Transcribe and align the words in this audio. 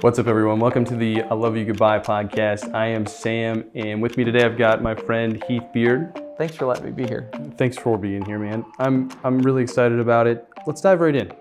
What's 0.00 0.18
up, 0.18 0.26
everyone? 0.28 0.60
Welcome 0.60 0.84
to 0.86 0.96
the 0.96 1.22
I 1.22 1.34
Love 1.34 1.56
You 1.56 1.64
Goodbye 1.64 1.98
podcast. 1.98 2.72
I 2.74 2.86
am 2.86 3.04
Sam, 3.06 3.64
and 3.74 4.00
with 4.00 4.16
me 4.16 4.24
today 4.24 4.44
I've 4.44 4.56
got 4.56 4.82
my 4.82 4.94
friend 4.94 5.42
Heath 5.46 5.62
Beard. 5.74 6.18
Thanks 6.38 6.56
for 6.56 6.66
letting 6.66 6.86
me 6.86 6.90
be 6.90 7.06
here. 7.06 7.30
Thanks 7.58 7.76
for 7.76 7.98
being 7.98 8.24
here, 8.24 8.38
man. 8.38 8.64
I'm 8.78 9.10
I'm 9.24 9.38
really 9.40 9.62
excited 9.62 9.98
about 9.98 10.26
it. 10.26 10.46
Let's 10.66 10.80
dive 10.80 11.00
right 11.00 11.14
in. 11.14 11.32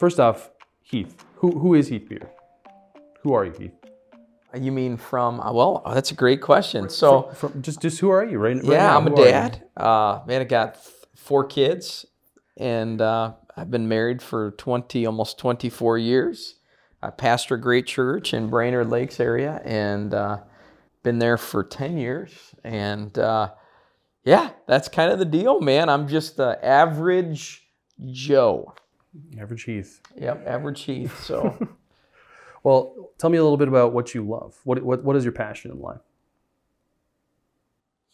First 0.00 0.18
off, 0.18 0.50
Heath. 0.82 1.24
Who 1.36 1.52
who 1.58 1.74
is 1.74 1.88
Heath 1.88 2.08
Beard? 2.08 2.28
Who 3.22 3.32
are 3.34 3.44
you, 3.44 3.52
Heath? 3.52 3.72
You 4.60 4.72
mean 4.72 4.96
from? 4.96 5.40
uh, 5.40 5.52
Well, 5.52 5.82
oh, 5.84 5.94
that's 5.94 6.10
a 6.10 6.14
great 6.14 6.40
question. 6.40 6.88
So, 6.88 7.30
From, 7.34 7.62
just 7.62 7.80
just 7.80 8.00
who 8.00 8.08
are 8.10 8.24
you, 8.24 8.38
right? 8.38 8.56
right 8.56 8.64
yeah, 8.64 8.86
now? 8.88 8.96
I'm 8.98 9.06
a 9.06 9.10
Who 9.10 9.16
are 9.22 9.26
you? 9.26 9.30
dad. 9.32 9.62
Uh, 9.76 10.20
man, 10.26 10.40
I 10.40 10.44
got 10.44 10.74
th- 10.74 10.94
four 11.14 11.44
kids, 11.44 12.06
and 12.56 13.00
uh, 13.00 13.34
I've 13.56 13.70
been 13.70 13.86
married 13.88 14.22
for 14.22 14.52
20, 14.52 15.04
almost 15.06 15.38
24 15.38 15.98
years. 15.98 16.54
I 17.02 17.10
pastor 17.10 17.54
a 17.54 17.60
great 17.60 17.86
church 17.86 18.34
in 18.34 18.48
Brainerd 18.48 18.90
Lakes 18.90 19.20
area, 19.20 19.60
and 19.64 20.12
uh, 20.12 20.38
been 21.02 21.18
there 21.18 21.36
for 21.36 21.62
10 21.62 21.96
years. 21.96 22.32
And 22.64 23.16
uh, 23.18 23.52
yeah, 24.24 24.50
that's 24.66 24.88
kind 24.88 25.12
of 25.12 25.18
the 25.18 25.24
deal, 25.24 25.60
man. 25.60 25.88
I'm 25.88 26.08
just 26.08 26.36
the 26.36 26.64
average 26.64 27.68
Joe. 28.10 28.74
Average 29.40 29.64
Heath. 29.64 30.00
Yep, 30.16 30.44
average 30.46 30.82
Heath. 30.82 31.24
So. 31.24 31.68
Well, 32.62 33.12
tell 33.16 33.30
me 33.30 33.38
a 33.38 33.42
little 33.42 33.56
bit 33.56 33.68
about 33.68 33.92
what 33.92 34.14
you 34.14 34.22
love. 34.28 34.58
What 34.64 34.82
what 34.82 35.02
what 35.04 35.16
is 35.16 35.24
your 35.24 35.32
passion 35.32 35.70
in 35.70 35.80
life? 35.80 36.00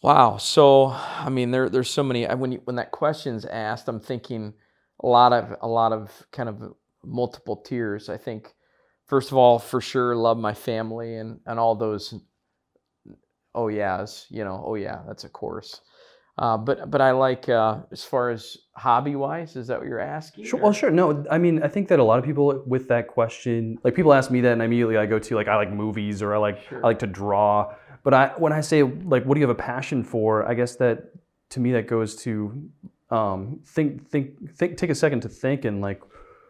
Wow. 0.01 0.37
So, 0.37 0.87
I 0.87 1.29
mean, 1.29 1.51
there 1.51 1.67
there's 1.67 1.89
so 1.89 2.03
many. 2.03 2.25
When 2.25 2.53
you, 2.53 2.61
when 2.63 2.77
that 2.77 2.91
question's 2.91 3.45
asked, 3.45 3.89
I'm 3.89 3.99
thinking 3.99 4.53
a 5.01 5.07
lot 5.07 5.33
of 5.33 5.57
a 5.61 5.67
lot 5.67 5.91
of 5.91 6.25
kind 6.31 6.47
of 6.47 6.73
multiple 7.03 7.57
tiers. 7.57 8.07
I 8.07 8.17
think 8.17 8.54
first 9.07 9.31
of 9.31 9.37
all, 9.37 9.59
for 9.59 9.81
sure, 9.81 10.15
love 10.15 10.37
my 10.37 10.53
family 10.53 11.15
and 11.15 11.39
and 11.45 11.59
all 11.59 11.75
those. 11.75 12.13
Oh 13.53 13.69
yeahs, 13.69 14.25
you 14.29 14.43
know. 14.43 14.61
Oh 14.65 14.75
yeah, 14.75 15.01
that's 15.07 15.23
a 15.23 15.29
course. 15.29 15.81
Uh, 16.37 16.57
but 16.57 16.91
but 16.91 16.99
I 16.99 17.11
like 17.11 17.47
uh, 17.47 17.77
as 17.93 18.03
far 18.03 18.29
as 18.29 18.57
hobby 18.75 19.15
wise. 19.15 19.55
Is 19.55 19.67
that 19.67 19.79
what 19.79 19.87
you're 19.87 19.99
asking? 20.01 20.43
Sure, 20.43 20.59
or- 20.59 20.63
well, 20.63 20.73
sure. 20.73 20.91
No, 20.91 21.23
I 21.31 21.37
mean, 21.37 21.63
I 21.63 21.69
think 21.69 21.87
that 21.87 21.99
a 21.99 22.03
lot 22.03 22.19
of 22.19 22.25
people 22.25 22.61
with 22.67 22.89
that 22.89 23.07
question, 23.07 23.77
like 23.85 23.95
people 23.95 24.13
ask 24.13 24.29
me 24.29 24.41
that, 24.41 24.51
and 24.51 24.61
immediately 24.61 24.97
I 24.97 25.05
go 25.05 25.17
to 25.19 25.35
like 25.35 25.47
I 25.47 25.55
like 25.55 25.71
movies 25.71 26.21
or 26.21 26.35
I 26.35 26.37
like 26.37 26.61
Sure. 26.67 26.79
I 26.83 26.87
like 26.87 26.99
to 26.99 27.07
draw. 27.07 27.73
But 28.03 28.13
I 28.13 28.27
when 28.37 28.51
I 28.51 28.59
say 28.61 28.83
like, 28.83 29.23
what 29.23 29.35
do 29.35 29.39
you 29.39 29.47
have 29.47 29.55
a 29.57 29.61
passion 29.61 30.03
for? 30.03 30.45
I 30.45 30.53
guess 30.55 30.75
that 30.75 31.11
to 31.51 31.61
me 31.61 31.71
that 31.71 31.87
goes 31.87 32.17
to 32.23 32.69
um, 33.11 33.61
think 33.65 34.09
think 34.09 34.53
think 34.57 34.75
take 34.77 34.89
a 34.89 34.95
second 34.95 35.21
to 35.21 35.29
think 35.29 35.63
and 35.63 35.79
like 35.81 36.01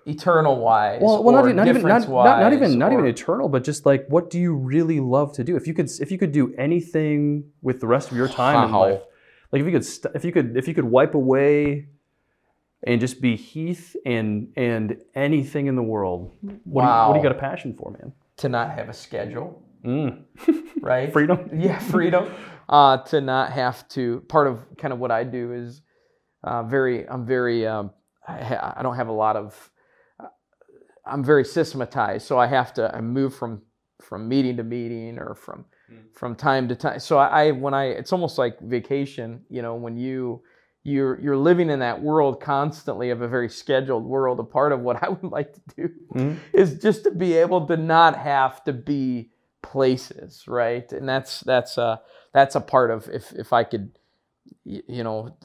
Eternal 0.07 0.57
wise. 0.59 1.01
well, 1.01 1.23
well 1.23 1.33
not, 1.33 1.45
or 1.45 1.49
even- 1.49 1.55
not 1.55 1.67
even 1.67 1.81
not, 1.81 2.07
not, 2.07 2.39
not 2.39 2.53
even 2.53 2.69
wise, 2.69 2.75
not 2.75 2.93
even 2.93 3.05
eternal, 3.07 3.49
but 3.49 3.63
just 3.63 3.85
like 3.85 4.05
what 4.07 4.29
do 4.29 4.39
you 4.39 4.53
really 4.53 4.99
love 4.99 5.33
to 5.33 5.43
do? 5.43 5.55
If 5.55 5.65
you 5.67 5.73
could 5.73 5.89
if 5.99 6.11
you 6.11 6.17
could 6.17 6.31
do 6.31 6.53
anything 6.57 7.45
with 7.61 7.79
the 7.79 7.87
rest 7.87 8.11
of 8.11 8.17
your 8.17 8.27
time 8.27 8.67
in 8.69 8.71
life, 8.73 9.01
like 9.51 9.61
if 9.61 9.65
you 9.65 9.71
could 9.71 9.85
st- 9.85 10.13
if 10.15 10.23
you 10.23 10.31
could 10.31 10.55
if 10.57 10.67
you 10.67 10.73
could 10.75 10.83
wipe 10.85 11.15
away 11.15 11.87
and 12.83 13.01
just 13.01 13.19
be 13.19 13.35
Heath 13.35 13.95
and 14.05 14.49
and 14.55 15.01
anything 15.15 15.65
in 15.67 15.75
the 15.75 15.81
world, 15.83 16.31
what, 16.65 16.83
do, 16.83 16.87
you, 16.87 16.93
what 16.93 17.13
do 17.13 17.17
you 17.19 17.23
got 17.23 17.31
a 17.35 17.39
passion 17.39 17.73
for, 17.75 17.91
man? 17.91 18.13
to 18.37 18.49
not 18.49 18.71
have 18.77 18.89
a 18.89 18.93
schedule, 18.93 19.63
Mm. 19.83 20.23
right? 20.81 21.11
Freedom. 21.13 21.49
yeah 21.53 21.79
freedom 21.79 22.31
uh, 22.69 22.97
to 22.97 23.21
not 23.21 23.51
have 23.53 23.87
to 23.89 24.19
part 24.27 24.47
of 24.47 24.59
kind 24.77 24.91
of 24.93 24.99
what 24.99 25.09
i 25.11 25.23
do 25.23 25.53
is 25.53 25.81
uh, 26.43 26.61
very 26.63 27.07
i'm 27.09 27.25
very 27.25 27.65
um, 27.65 27.91
I, 28.27 28.43
ha- 28.43 28.73
I 28.77 28.83
don't 28.83 28.95
have 28.97 29.07
a 29.07 29.13
lot 29.13 29.35
of 29.35 29.71
i'm 31.05 31.23
very 31.23 31.45
systematized 31.45 32.25
so 32.27 32.37
i 32.39 32.47
have 32.47 32.73
to 32.73 32.93
i 32.95 33.01
move 33.01 33.33
from 33.35 33.61
from 34.01 34.27
meeting 34.27 34.57
to 34.57 34.63
meeting 34.63 35.17
or 35.17 35.35
from 35.35 35.65
from 36.13 36.35
time 36.35 36.67
to 36.67 36.75
time. 36.75 36.99
So 36.99 37.17
I, 37.17 37.45
I 37.47 37.51
when 37.51 37.73
i 37.73 37.85
it's 37.85 38.11
almost 38.13 38.37
like 38.37 38.59
vacation 38.59 39.41
you 39.49 39.61
know 39.61 39.75
when 39.75 39.97
you 39.97 40.41
you're 40.83 41.19
you're 41.21 41.37
living 41.37 41.69
in 41.69 41.79
that 41.79 42.01
world 42.01 42.39
constantly 42.41 43.09
of 43.09 43.21
a 43.21 43.27
very 43.27 43.49
scheduled 43.49 44.03
world 44.03 44.39
a 44.39 44.43
part 44.43 44.71
of 44.71 44.79
what 44.81 45.01
i 45.05 45.09
would 45.09 45.31
like 45.31 45.53
to 45.53 45.61
do 45.75 45.89
Mhm. 46.13 46.37
is 46.53 46.79
just 46.79 47.03
to 47.03 47.11
be 47.11 47.33
able 47.33 47.65
to 47.67 47.77
not 47.77 48.15
have 48.17 48.63
to 48.65 48.73
be 48.73 49.31
places 49.61 50.47
right? 50.47 50.91
And 50.91 51.07
that's 51.09 51.41
that's 51.41 51.77
a 51.77 52.01
that's 52.33 52.55
a 52.55 52.61
part 52.61 52.91
of 52.91 53.09
if 53.09 53.31
if 53.33 53.51
i 53.53 53.63
could 53.63 53.97
you 54.63 55.03
know 55.03 55.35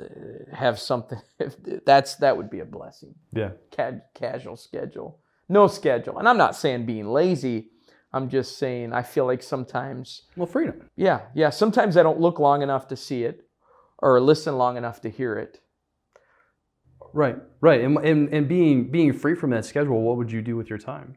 have 0.53 0.79
something 0.79 1.21
if 1.39 1.57
that's 1.85 2.17
that 2.17 2.37
would 2.37 2.51
be 2.51 2.61
a 2.61 2.65
blessing. 2.65 3.15
Yeah. 3.33 3.51
Ca- 3.75 4.03
casual 4.15 4.57
schedule 4.57 5.19
no 5.51 5.67
schedule 5.67 6.19
and 6.19 6.29
i'm 6.29 6.39
not 6.39 6.57
saying 6.57 6.87
being 6.87 7.07
lazy 7.09 7.69
i'm 8.13 8.29
just 8.29 8.57
saying 8.59 8.93
i 8.93 9.03
feel 9.03 9.27
like 9.27 9.43
sometimes 9.43 10.23
Well, 10.37 10.47
freedom. 10.47 10.89
yeah 10.97 11.21
yeah 11.35 11.51
sometimes 11.51 11.97
i 11.97 12.03
don't 12.03 12.21
look 12.21 12.39
long 12.39 12.63
enough 12.63 12.89
to 12.89 12.97
see 12.97 13.25
it 13.25 13.47
or 13.99 14.21
listen 14.21 14.57
long 14.57 14.77
enough 14.79 15.01
to 15.03 15.11
hear 15.11 15.37
it 15.37 15.61
Right. 17.13 17.37
Right. 17.61 17.81
And, 17.81 17.99
and 17.99 18.33
and 18.33 18.47
being 18.49 18.89
being 18.93 19.13
free 19.13 19.35
from 19.35 19.51
that 19.51 19.65
schedule, 19.65 20.01
what 20.01 20.17
would 20.17 20.31
you 20.31 20.43
do 20.43 20.55
with 20.57 20.71
your 20.71 20.79
time? 20.79 21.17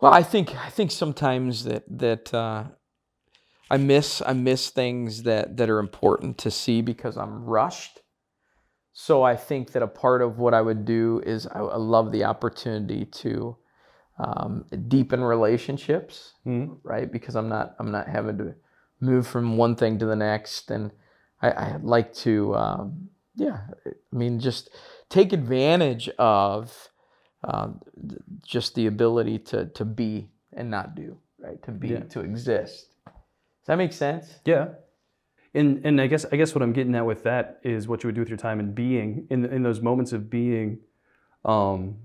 Well, 0.00 0.12
I 0.12 0.22
think 0.22 0.54
I 0.54 0.68
think 0.70 0.92
sometimes 0.92 1.64
that 1.64 1.82
that 1.88 2.32
uh, 2.32 2.64
I 3.68 3.76
miss 3.78 4.22
I 4.24 4.32
miss 4.34 4.70
things 4.70 5.24
that 5.24 5.56
that 5.56 5.68
are 5.68 5.80
important 5.80 6.38
to 6.38 6.52
see 6.52 6.82
because 6.82 7.16
I'm 7.16 7.44
rushed. 7.44 8.01
So 8.92 9.22
I 9.22 9.36
think 9.36 9.72
that 9.72 9.82
a 9.82 9.86
part 9.86 10.20
of 10.22 10.38
what 10.38 10.54
I 10.54 10.60
would 10.60 10.84
do 10.84 11.22
is 11.24 11.46
I, 11.46 11.60
I 11.60 11.76
love 11.76 12.12
the 12.12 12.24
opportunity 12.24 13.06
to 13.06 13.56
um, 14.18 14.66
deepen 14.88 15.24
relationships, 15.24 16.34
Mhm. 16.46 16.78
right? 16.82 17.10
Because 17.10 17.34
I'm 17.34 17.48
not 17.48 17.74
I'm 17.78 17.90
not 17.90 18.08
having 18.08 18.38
to 18.38 18.54
move 19.00 19.26
from 19.26 19.56
one 19.56 19.74
thing 19.76 19.98
to 19.98 20.06
the 20.06 20.14
next, 20.16 20.70
and 20.70 20.92
I, 21.40 21.50
I 21.50 21.76
like 21.82 22.12
to 22.26 22.54
um, 22.54 23.08
yeah, 23.34 23.60
I 23.86 23.92
mean 24.16 24.38
just 24.38 24.68
take 25.08 25.32
advantage 25.32 26.08
of 26.18 26.90
um, 27.44 27.80
just 28.46 28.74
the 28.74 28.86
ability 28.86 29.38
to 29.38 29.66
to 29.66 29.84
be 29.84 30.30
and 30.52 30.70
not 30.70 30.94
do, 30.94 31.18
right? 31.38 31.60
To 31.62 31.72
be 31.72 31.88
Yeah. 31.88 32.04
to 32.10 32.20
exist. 32.20 32.94
Does 33.06 33.66
that 33.68 33.78
make 33.78 33.92
sense? 33.94 34.40
Yeah. 34.44 34.74
And 35.54 35.84
and 35.84 36.00
I 36.00 36.06
guess 36.06 36.24
I 36.32 36.36
guess 36.36 36.54
what 36.54 36.62
I'm 36.62 36.72
getting 36.72 36.94
at 36.94 37.04
with 37.04 37.24
that 37.24 37.60
is 37.62 37.86
what 37.86 38.02
you 38.02 38.08
would 38.08 38.14
do 38.14 38.22
with 38.22 38.30
your 38.30 38.38
time 38.38 38.58
in 38.58 38.72
being 38.72 39.26
in 39.30 39.44
in 39.44 39.62
those 39.62 39.80
moments 39.80 40.12
of 40.12 40.30
being, 40.30 40.78
um, 41.44 41.96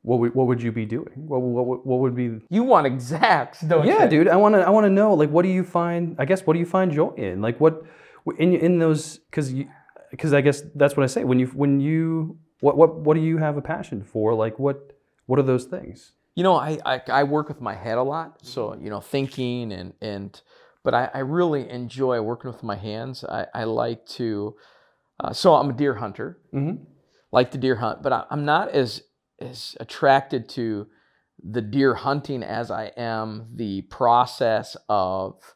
what 0.00 0.18
would 0.18 0.34
what 0.34 0.46
would 0.46 0.62
you 0.62 0.72
be 0.72 0.86
doing? 0.86 1.12
What 1.14 1.40
what 1.40 1.86
what, 1.86 1.98
would 2.00 2.14
be? 2.14 2.40
You 2.48 2.62
want 2.62 2.86
exacts, 2.86 3.60
don't 3.60 3.86
Yeah, 3.86 4.04
you? 4.04 4.10
dude. 4.10 4.28
I 4.28 4.36
want 4.36 4.54
to 4.54 4.62
I 4.62 4.70
want 4.70 4.84
to 4.86 4.90
know 4.90 5.12
like 5.14 5.30
what 5.30 5.42
do 5.42 5.50
you 5.50 5.62
find? 5.62 6.16
I 6.18 6.24
guess 6.24 6.46
what 6.46 6.54
do 6.54 6.58
you 6.58 6.66
find 6.66 6.90
joy 6.90 7.12
in? 7.16 7.42
Like 7.42 7.60
what 7.60 7.82
in 8.38 8.54
in 8.54 8.78
those 8.78 9.18
because 9.18 9.52
you 9.52 9.68
because 10.10 10.32
I 10.32 10.40
guess 10.40 10.62
that's 10.74 10.96
what 10.96 11.04
I 11.04 11.08
say 11.08 11.24
when 11.24 11.38
you 11.38 11.46
when 11.48 11.80
you 11.80 12.38
what 12.60 12.76
what 12.76 12.96
what 12.96 13.14
do 13.14 13.20
you 13.20 13.38
have 13.38 13.56
a 13.56 13.62
passion 13.62 14.02
for? 14.02 14.34
Like 14.34 14.58
what 14.58 14.92
what 15.26 15.38
are 15.38 15.42
those 15.42 15.64
things? 15.64 16.12
You 16.34 16.42
know, 16.44 16.56
I, 16.56 16.78
I 16.86 17.02
I 17.08 17.22
work 17.24 17.48
with 17.48 17.60
my 17.60 17.74
head 17.74 17.98
a 17.98 18.02
lot, 18.02 18.38
so 18.42 18.74
you 18.80 18.88
know, 18.88 19.00
thinking 19.00 19.70
and 19.70 19.92
and 20.00 20.40
but 20.84 20.94
I, 20.94 21.10
I 21.14 21.18
really 21.20 21.68
enjoy 21.68 22.20
working 22.20 22.50
with 22.50 22.62
my 22.62 22.76
hands. 22.76 23.24
I, 23.24 23.46
I 23.54 23.64
like 23.64 24.06
to, 24.06 24.56
uh, 25.20 25.32
so 25.32 25.54
I'm 25.54 25.70
a 25.70 25.74
deer 25.74 25.94
hunter. 25.94 26.38
Mm-hmm. 26.52 26.84
like 27.30 27.50
to 27.52 27.58
deer 27.58 27.76
hunt, 27.76 28.02
but 28.02 28.12
I, 28.12 28.24
I'm 28.30 28.44
not 28.44 28.70
as 28.70 29.02
as 29.40 29.76
attracted 29.80 30.48
to 30.50 30.86
the 31.42 31.60
deer 31.60 31.94
hunting 31.94 32.42
as 32.42 32.70
I 32.70 32.92
am 32.96 33.48
the 33.54 33.82
process 33.82 34.76
of 34.88 35.54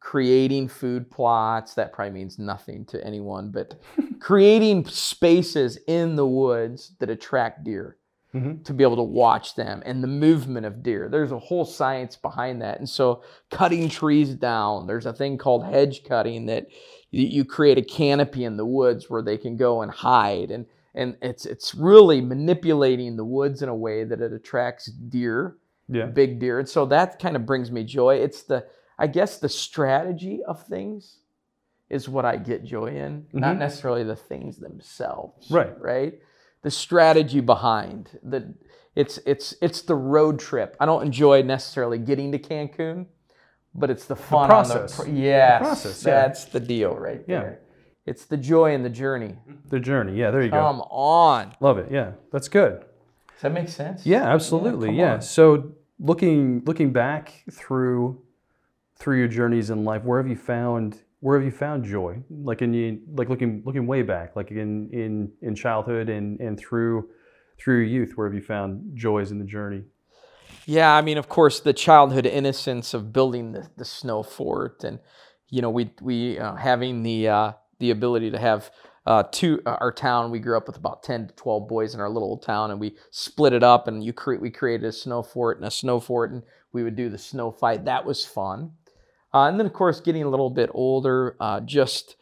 creating 0.00 0.68
food 0.68 1.10
plots. 1.10 1.74
That 1.74 1.92
probably 1.92 2.12
means 2.12 2.38
nothing 2.38 2.84
to 2.86 3.04
anyone, 3.06 3.50
but 3.52 3.80
creating 4.20 4.86
spaces 4.86 5.78
in 5.86 6.16
the 6.16 6.26
woods 6.26 6.92
that 6.98 7.10
attract 7.10 7.64
deer 7.64 7.98
Mhm. 8.34 8.64
to 8.64 8.72
be 8.72 8.82
able 8.82 8.96
to 8.96 9.02
watch 9.02 9.54
them 9.56 9.82
and 9.84 10.02
the 10.02 10.08
movement 10.08 10.64
of 10.64 10.82
deer. 10.82 11.08
There's 11.10 11.32
a 11.32 11.38
whole 11.38 11.64
science 11.66 12.16
behind 12.16 12.62
that. 12.62 12.78
And 12.78 12.88
so 12.88 13.22
cutting 13.50 13.88
trees 13.90 14.34
down, 14.34 14.86
there's 14.86 15.04
a 15.06 15.12
thing 15.12 15.36
called 15.38 15.64
hedge 15.66 16.02
cutting 16.04 16.46
that 16.46 16.66
you, 17.10 17.44
create 17.44 17.76
a 17.76 17.82
canopy 17.82 18.44
in 18.44 18.56
the 18.56 18.64
woods 18.64 19.10
where 19.10 19.20
they 19.22 19.36
can 19.36 19.56
go 19.56 19.82
and 19.82 19.90
hide 19.92 20.50
and 20.50 20.64
and 20.94 21.16
it's 21.22 21.44
it's 21.46 21.74
really 21.74 22.20
manipulating 22.20 23.16
the 23.16 23.24
woods 23.24 23.62
in 23.62 23.68
a 23.68 23.74
way 23.74 24.04
that 24.04 24.20
it 24.20 24.32
attracts 24.32 24.86
deer, 24.86 25.56
Yeah. 25.88 26.06
big 26.06 26.38
deer. 26.38 26.58
And 26.58 26.68
so 26.68 26.84
that 26.86 27.18
kind 27.18 27.34
of 27.36 27.44
brings 27.46 27.70
me 27.70 27.82
joy. 27.84 28.16
It's 28.16 28.42
the 28.44 28.66
I 28.98 29.06
guess 29.08 29.38
the 29.38 29.48
strategy 29.48 30.42
of 30.44 30.62
things 30.66 31.18
is 31.90 32.08
what 32.08 32.24
I 32.24 32.36
get 32.36 32.64
joy 32.64 32.88
in, 32.88 33.26
not 33.34 33.56
Mhm. 33.56 33.60
necessarily 33.60 34.04
the 34.04 34.16
things 34.16 34.56
themselves. 34.58 35.50
Right. 35.50 35.78
Right? 35.80 36.20
The 36.62 36.70
strategy 36.70 37.40
behind 37.40 38.18
the 38.22 38.54
it's 38.94 39.18
it's 39.26 39.54
it's 39.60 39.82
the 39.82 39.94
road 39.94 40.38
trip. 40.38 40.76
I 40.78 40.86
don't 40.86 41.04
enjoy 41.04 41.42
necessarily 41.42 41.98
getting 41.98 42.32
to 42.32 42.38
Cancun, 42.38 43.06
but 43.74 43.90
it's 43.90 44.04
the 44.04 44.16
fun 44.16 44.48
process. 44.48 44.98
on 44.98 45.06
the 45.06 45.12
pr- 45.12 45.16
yes, 45.18 45.62
process, 45.62 46.04
yeah. 46.04 46.14
that's 46.14 46.44
the 46.46 46.60
deal 46.60 46.94
right 46.94 47.26
there. 47.26 47.60
Yeah. 47.60 47.68
It's 48.04 48.24
the 48.24 48.36
joy 48.36 48.74
in 48.74 48.82
the 48.82 48.90
journey. 48.90 49.36
The 49.68 49.78
journey. 49.78 50.16
Yeah. 50.18 50.30
There 50.30 50.42
you 50.42 50.50
go. 50.50 50.56
Come 50.56 50.80
on. 50.82 51.54
Love 51.60 51.78
it. 51.78 51.88
Yeah. 51.90 52.12
That's 52.32 52.48
good. 52.48 52.80
Does 52.80 53.42
that 53.42 53.52
make 53.52 53.68
sense? 53.68 54.04
Yeah, 54.04 54.24
absolutely. 54.24 54.88
come 54.88 54.96
Yeah. 54.96 55.18
So 55.20 55.72
looking 55.98 56.62
looking 56.66 56.92
back 56.92 57.44
through 57.50 58.20
through 58.96 59.18
your 59.18 59.28
journeys 59.28 59.70
in 59.70 59.84
life, 59.84 60.04
where 60.04 60.20
have 60.20 60.28
you 60.28 60.36
found 60.36 61.00
where 61.22 61.38
have 61.38 61.44
you 61.44 61.56
found 61.56 61.84
joy? 61.84 62.20
Like 62.30 62.62
in 62.62 62.74
you 62.74 63.00
like 63.14 63.28
looking 63.28 63.62
looking 63.64 63.86
way 63.86 64.02
back, 64.02 64.34
like 64.34 64.50
in 64.50 64.90
in 64.90 65.30
in 65.40 65.54
childhood 65.54 66.08
and 66.08 66.40
and 66.40 66.58
through 66.58 67.08
through 67.58 67.82
youth, 67.82 68.14
where 68.16 68.26
have 68.26 68.34
you 68.34 68.42
found 68.42 68.96
joys 68.96 69.30
in 69.30 69.38
the 69.38 69.44
journey? 69.44 69.84
Yeah, 70.66 70.92
I 70.92 71.00
mean, 71.00 71.18
of 71.18 71.28
course, 71.28 71.60
the 71.60 71.72
childhood 71.72 72.26
innocence 72.26 72.92
of 72.92 73.12
building 73.12 73.52
the, 73.52 73.70
the 73.76 73.84
snow 73.84 74.24
fort, 74.24 74.82
and 74.82 74.98
you 75.48 75.62
know, 75.62 75.70
we 75.70 75.92
we 76.00 76.40
uh, 76.40 76.56
having 76.56 77.04
the 77.04 77.28
uh, 77.28 77.52
the 77.78 77.92
ability 77.92 78.32
to 78.32 78.38
have 78.38 78.72
uh, 79.06 79.22
two 79.30 79.62
uh, 79.64 79.76
our 79.80 79.92
town. 79.92 80.32
We 80.32 80.40
grew 80.40 80.56
up 80.56 80.66
with 80.66 80.76
about 80.76 81.04
ten 81.04 81.28
to 81.28 81.34
twelve 81.34 81.68
boys 81.68 81.94
in 81.94 82.00
our 82.00 82.10
little 82.10 82.30
old 82.30 82.42
town, 82.42 82.72
and 82.72 82.80
we 82.80 82.96
split 83.12 83.52
it 83.52 83.62
up, 83.62 83.86
and 83.86 84.02
you 84.02 84.12
create 84.12 84.40
we 84.40 84.50
created 84.50 84.86
a 84.86 84.92
snow 84.92 85.22
fort 85.22 85.58
and 85.58 85.66
a 85.66 85.70
snow 85.70 86.00
fort, 86.00 86.32
and 86.32 86.42
we 86.72 86.82
would 86.82 86.96
do 86.96 87.08
the 87.08 87.18
snow 87.18 87.52
fight. 87.52 87.84
That 87.84 88.04
was 88.04 88.26
fun, 88.26 88.72
uh, 89.34 89.46
and 89.48 89.58
then 89.58 89.66
of 89.66 89.72
course, 89.72 90.00
getting 90.00 90.22
a 90.22 90.28
little 90.28 90.50
bit 90.50 90.70
older, 90.74 91.36
uh, 91.40 91.60
just 91.60 92.16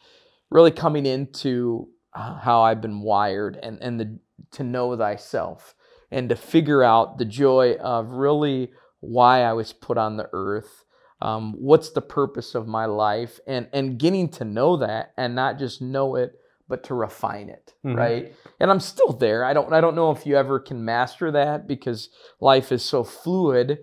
really 0.49 0.71
coming 0.71 1.05
into 1.05 1.87
uh, 2.13 2.37
how 2.39 2.61
I've 2.61 2.81
been 2.81 3.01
wired, 3.01 3.57
and 3.61 3.81
and 3.81 3.99
the 3.99 4.19
to 4.51 4.63
know 4.63 4.97
thyself 4.97 5.75
and 6.11 6.27
to 6.29 6.35
figure 6.35 6.83
out 6.83 7.17
the 7.17 7.25
joy 7.25 7.75
of 7.75 8.09
really 8.09 8.71
why 8.99 9.43
I 9.43 9.53
was 9.53 9.71
put 9.71 9.97
on 9.97 10.17
the 10.17 10.29
earth. 10.33 10.83
Um, 11.21 11.53
what's 11.59 11.91
the 11.91 12.01
purpose 12.01 12.55
of 12.55 12.67
my 12.67 12.85
life 12.85 13.39
and 13.45 13.67
and 13.71 13.99
getting 13.99 14.27
to 14.29 14.43
know 14.43 14.77
that 14.77 15.13
and 15.17 15.35
not 15.35 15.59
just 15.59 15.79
know 15.81 16.15
it 16.15 16.33
but 16.67 16.83
to 16.85 16.95
refine 16.95 17.47
it 17.49 17.75
Mhm. 17.85 17.95
right 17.95 18.33
and 18.59 18.71
i'm 18.71 18.79
still 18.79 19.11
there 19.13 19.43
i 19.45 19.53
don't 19.53 19.71
i 19.71 19.81
don't 19.81 19.93
know 19.93 20.09
if 20.09 20.25
you 20.25 20.35
ever 20.35 20.59
can 20.59 20.83
master 20.83 21.29
that 21.31 21.67
because 21.67 22.09
life 22.39 22.71
is 22.71 22.81
so 22.81 23.03
fluid 23.03 23.79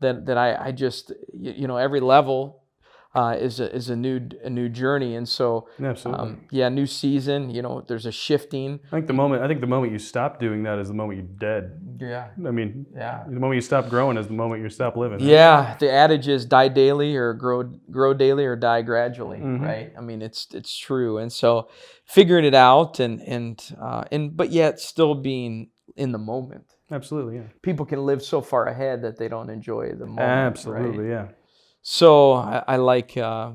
that 0.00 0.26
that 0.26 0.36
i 0.36 0.56
i 0.66 0.72
just 0.72 1.12
you 1.38 1.68
know 1.68 1.76
every 1.76 2.00
level 2.00 2.59
uh, 3.14 3.36
is 3.38 3.58
a 3.60 3.74
is 3.74 3.90
a 3.90 3.96
new 3.96 4.20
a 4.44 4.48
new 4.50 4.68
journey 4.68 5.16
and 5.16 5.28
so 5.28 5.66
Absolutely. 5.82 6.22
um, 6.28 6.40
yeah 6.52 6.68
new 6.68 6.86
season 6.86 7.50
you 7.50 7.60
know 7.60 7.82
there's 7.88 8.06
a 8.06 8.12
shifting 8.12 8.78
I 8.86 8.90
think 8.96 9.06
the 9.08 9.12
moment 9.12 9.42
I 9.42 9.48
think 9.48 9.60
the 9.60 9.66
moment 9.66 9.92
you 9.92 9.98
stop 9.98 10.38
doing 10.38 10.62
that 10.62 10.78
is 10.78 10.88
the 10.88 10.94
moment 10.94 11.18
you're 11.18 11.36
dead. 11.50 11.98
yeah 12.00 12.28
I 12.46 12.50
mean, 12.52 12.86
yeah 12.94 13.24
the 13.26 13.40
moment 13.40 13.56
you 13.56 13.62
stop 13.62 13.88
growing 13.88 14.16
is 14.16 14.26
the 14.28 14.32
moment 14.34 14.62
you 14.62 14.68
stop 14.70 14.96
living. 14.96 15.18
right? 15.18 15.28
Yeah, 15.28 15.76
the 15.80 15.90
adage 15.90 16.28
is 16.28 16.44
die 16.46 16.68
daily 16.68 17.16
or 17.16 17.32
grow 17.34 17.64
grow 17.90 18.14
daily 18.14 18.44
or 18.46 18.54
die 18.56 18.82
gradually, 18.82 19.38
Mhm. 19.38 19.60
right? 19.60 19.92
I 19.98 20.00
mean, 20.00 20.22
it's 20.22 20.46
it's 20.54 20.76
true, 20.76 21.18
and 21.18 21.32
so 21.32 21.68
figuring 22.04 22.44
it 22.44 22.54
out 22.54 23.00
and 23.00 23.20
and 23.22 23.56
uh, 23.80 24.04
and 24.12 24.36
but 24.36 24.50
yet 24.50 24.78
still 24.78 25.14
being 25.16 25.70
in 25.96 26.12
the 26.12 26.18
moment. 26.18 26.66
Absolutely. 26.92 27.36
Yeah. 27.36 27.42
People 27.62 27.86
can 27.86 28.04
live 28.06 28.22
so 28.22 28.40
far 28.40 28.66
ahead 28.66 29.02
that 29.02 29.16
they 29.16 29.28
don't 29.28 29.50
enjoy 29.50 29.90
the 29.90 30.06
moment. 30.06 30.18
right? 30.18 30.46
Absolutely. 30.46 31.08
Yeah. 31.08 31.28
So 31.82 32.32
I, 32.32 32.64
I 32.68 32.76
like, 32.76 33.16
uh, 33.16 33.52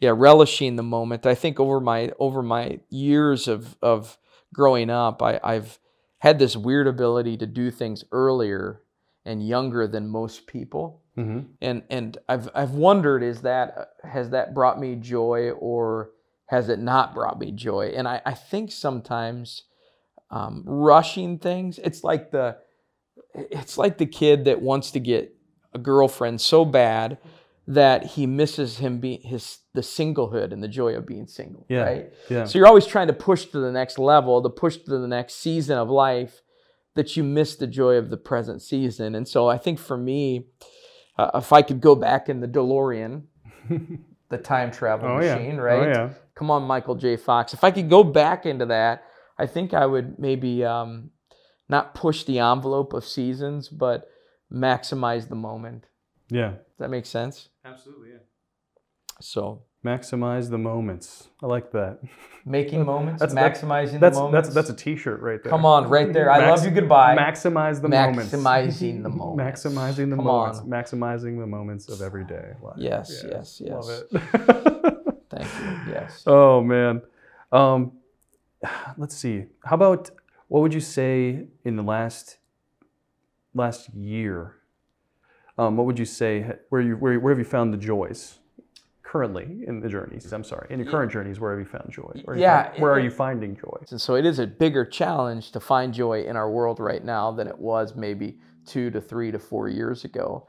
yeah, 0.00 0.12
relishing 0.14 0.76
the 0.76 0.82
moment. 0.82 1.26
I 1.26 1.34
think 1.34 1.58
over 1.58 1.80
my 1.80 2.12
over 2.18 2.42
my 2.42 2.80
years 2.88 3.48
of 3.48 3.76
of 3.82 4.16
growing 4.54 4.90
up, 4.90 5.22
I, 5.22 5.40
I've 5.42 5.78
had 6.18 6.38
this 6.38 6.56
weird 6.56 6.86
ability 6.86 7.36
to 7.38 7.46
do 7.46 7.70
things 7.70 8.04
earlier 8.12 8.82
and 9.24 9.46
younger 9.46 9.86
than 9.86 10.08
most 10.08 10.46
people 10.46 11.02
hmm 11.16 11.40
and 11.60 11.82
and 11.90 12.18
I've 12.28 12.48
I've 12.54 12.72
wondered 12.72 13.22
is 13.22 13.42
that 13.42 13.90
has 14.04 14.30
that 14.30 14.54
brought 14.54 14.78
me 14.78 14.94
joy 14.94 15.50
or 15.50 16.10
has 16.46 16.68
it 16.68 16.78
not 16.78 17.14
brought 17.14 17.38
me 17.38 17.50
joy? 17.50 17.92
And 17.96 18.06
I 18.06 18.22
I 18.24 18.34
think 18.34 18.70
sometimes 18.70 19.64
um, 20.30 20.62
rushing 20.66 21.38
things 21.38 21.78
it's 21.78 22.04
like 22.04 22.30
the 22.30 22.58
it's 23.34 23.78
like 23.78 23.98
the 23.98 24.06
kid 24.06 24.44
that 24.46 24.62
wants 24.62 24.92
to 24.92 25.00
get 25.00 25.34
a 25.72 25.78
girlfriend 25.78 26.40
so 26.40 26.64
bad 26.64 27.18
that 27.66 28.04
he 28.04 28.26
misses 28.26 28.78
him 28.78 28.98
being 28.98 29.20
his 29.20 29.58
the 29.74 29.80
singlehood 29.82 30.52
and 30.52 30.62
the 30.62 30.68
joy 30.68 30.94
of 30.94 31.06
being 31.06 31.26
single 31.26 31.66
Yeah. 31.68 31.82
right 31.82 32.12
Yeah. 32.30 32.44
so 32.44 32.58
you're 32.58 32.66
always 32.66 32.86
trying 32.86 33.08
to 33.08 33.12
push 33.12 33.44
to 33.46 33.58
the 33.60 33.70
next 33.70 33.98
level, 33.98 34.42
to 34.42 34.48
push 34.48 34.78
to 34.78 34.98
the 34.98 35.06
next 35.06 35.34
season 35.36 35.76
of 35.78 35.88
life, 35.90 36.40
that 36.94 37.16
you 37.16 37.22
miss 37.22 37.54
the 37.56 37.66
joy 37.66 37.94
of 37.96 38.08
the 38.10 38.16
present 38.16 38.62
season. 38.62 39.14
And 39.14 39.28
so 39.28 39.48
I 39.48 39.58
think 39.58 39.78
for 39.78 39.96
me, 39.96 40.46
uh, 41.18 41.30
if 41.34 41.52
I 41.52 41.62
could 41.62 41.80
go 41.80 41.94
back 41.94 42.28
in 42.28 42.40
the 42.40 42.48
DeLorean, 42.48 43.22
the 44.30 44.38
time 44.38 44.70
travel 44.70 45.08
oh 45.08 45.20
yeah. 45.20 45.34
machine, 45.36 45.56
right? 45.58 45.88
Oh 45.88 45.90
yeah. 45.90 46.10
Come 46.34 46.50
on, 46.50 46.62
Michael 46.64 46.94
J. 46.94 47.16
Fox. 47.16 47.52
If 47.52 47.62
I 47.64 47.70
could 47.70 47.90
go 47.90 48.02
back 48.02 48.46
into 48.46 48.66
that, 48.66 49.04
I 49.38 49.46
think 49.46 49.74
I 49.74 49.86
would 49.86 50.18
maybe 50.18 50.64
um, 50.64 51.10
not 51.68 51.94
push 51.94 52.24
the 52.24 52.38
envelope 52.38 52.92
of 52.94 53.04
seasons, 53.04 53.68
but 53.68 54.08
maximize 54.52 55.28
the 55.28 55.34
moment. 55.34 55.84
Yeah. 56.30 56.50
Does 56.50 56.58
that 56.78 56.90
make 56.90 57.06
sense? 57.06 57.48
Absolutely. 57.64 58.10
Yeah. 58.10 58.16
So 59.20 59.62
Maximize 59.84 60.50
the 60.50 60.58
moments. 60.58 61.28
I 61.40 61.46
like 61.46 61.70
that. 61.70 62.00
making 62.44 62.84
moments, 62.84 63.20
That's- 63.20 63.34
that's- 63.34 63.62
maximizing 63.62 64.00
That's 64.00 64.16
the 64.16 64.22
moments. 64.24 64.48
that's 64.48 64.68
that's 64.68 64.70
a 64.70 64.74
T-shirt 64.84 65.20
right 65.20 65.40
there. 65.42 65.50
Come 65.50 65.64
on, 65.64 65.88
right 65.88 66.12
there. 66.12 66.32
I 66.32 66.40
Max- 66.40 66.62
love 66.62 66.68
you. 66.68 66.74
Goodbye. 66.80 67.16
Maximize 67.16 67.80
the 67.80 67.88
moments. 67.88 68.32
Maximizing 68.32 69.02
the 69.04 69.08
moments. 69.22 69.64
Maximizing 69.64 70.10
the 70.10 70.16
Come 70.16 70.24
moments. 70.24 70.58
on. 70.60 70.66
Maximizing 70.68 71.38
the 71.38 71.46
moments 71.46 71.88
of 71.88 72.02
everyday 72.02 72.54
life. 72.60 72.74
Yes, 72.76 73.24
yes, 73.30 73.62
Love 73.64 73.84
yes. 73.88 74.02
it. 74.10 74.20
Thank 75.30 75.44
you. 75.44 75.92
Yes. 75.92 76.24
oh 76.26 76.60
man. 76.60 77.02
Um, 77.52 77.92
let's 78.96 79.16
see. 79.16 79.44
How 79.64 79.76
about 79.76 80.10
what 80.48 80.62
would 80.62 80.74
you 80.74 80.80
say 80.80 81.46
in 81.64 81.76
the 81.76 81.82
last 81.84 82.37
last 83.54 83.92
year? 83.94 84.54
Um, 85.56 85.76
what 85.76 85.86
would 85.86 85.98
you 85.98 86.04
say 86.04 86.52
where 86.68 86.80
you 86.80 86.96
where, 86.96 87.18
where 87.18 87.32
have 87.32 87.38
you 87.38 87.44
found 87.44 87.72
the 87.72 87.78
joys 87.78 88.38
currently 89.02 89.64
in 89.66 89.80
the 89.80 89.88
journeys? 89.88 90.32
I'm 90.32 90.44
sorry, 90.44 90.68
in 90.70 90.78
your 90.78 90.88
current 90.90 91.10
journeys, 91.10 91.40
where 91.40 91.50
have 91.50 91.60
you 91.60 91.66
found 91.66 91.90
joy? 91.90 92.20
Where 92.24 92.36
Yeah, 92.36 92.70
find- 92.70 92.82
where 92.82 92.92
are 92.92 93.00
you 93.00 93.10
finding 93.10 93.56
joy? 93.56 93.78
And 93.90 94.00
so 94.00 94.14
it 94.14 94.24
is 94.24 94.38
a 94.38 94.46
bigger 94.46 94.84
challenge 94.84 95.50
to 95.52 95.60
find 95.60 95.92
joy 95.92 96.22
in 96.22 96.36
our 96.36 96.50
world 96.50 96.78
right 96.78 97.04
now 97.04 97.32
than 97.32 97.48
it 97.48 97.58
was 97.58 97.96
maybe 97.96 98.38
two 98.66 98.90
to 98.90 99.00
three 99.00 99.32
to 99.32 99.38
four 99.38 99.68
years 99.68 100.04
ago. 100.04 100.46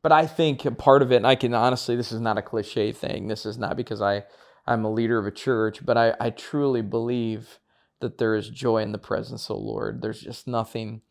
But 0.00 0.12
I 0.12 0.26
think 0.26 0.64
a 0.64 0.70
part 0.70 1.02
of 1.02 1.10
it, 1.12 1.16
and 1.16 1.26
I 1.26 1.34
can 1.34 1.52
honestly, 1.54 1.96
this 1.96 2.12
is 2.12 2.20
not 2.20 2.38
a 2.38 2.42
cliche 2.42 2.92
thing. 2.92 3.26
This 3.26 3.44
is 3.44 3.58
not 3.58 3.76
because 3.76 4.00
I, 4.00 4.24
I'm 4.64 4.84
a 4.84 4.90
leader 4.92 5.18
of 5.18 5.26
a 5.26 5.32
church, 5.32 5.84
but 5.84 5.96
I, 5.98 6.14
I 6.20 6.30
truly 6.30 6.82
believe 6.82 7.58
that 8.00 8.16
there 8.16 8.36
is 8.36 8.48
joy 8.48 8.78
in 8.78 8.92
the 8.92 8.98
presence 8.98 9.50
of 9.50 9.56
the 9.56 9.62
Lord. 9.62 10.00
There's 10.00 10.20
just 10.20 10.46
nothing, 10.46 11.02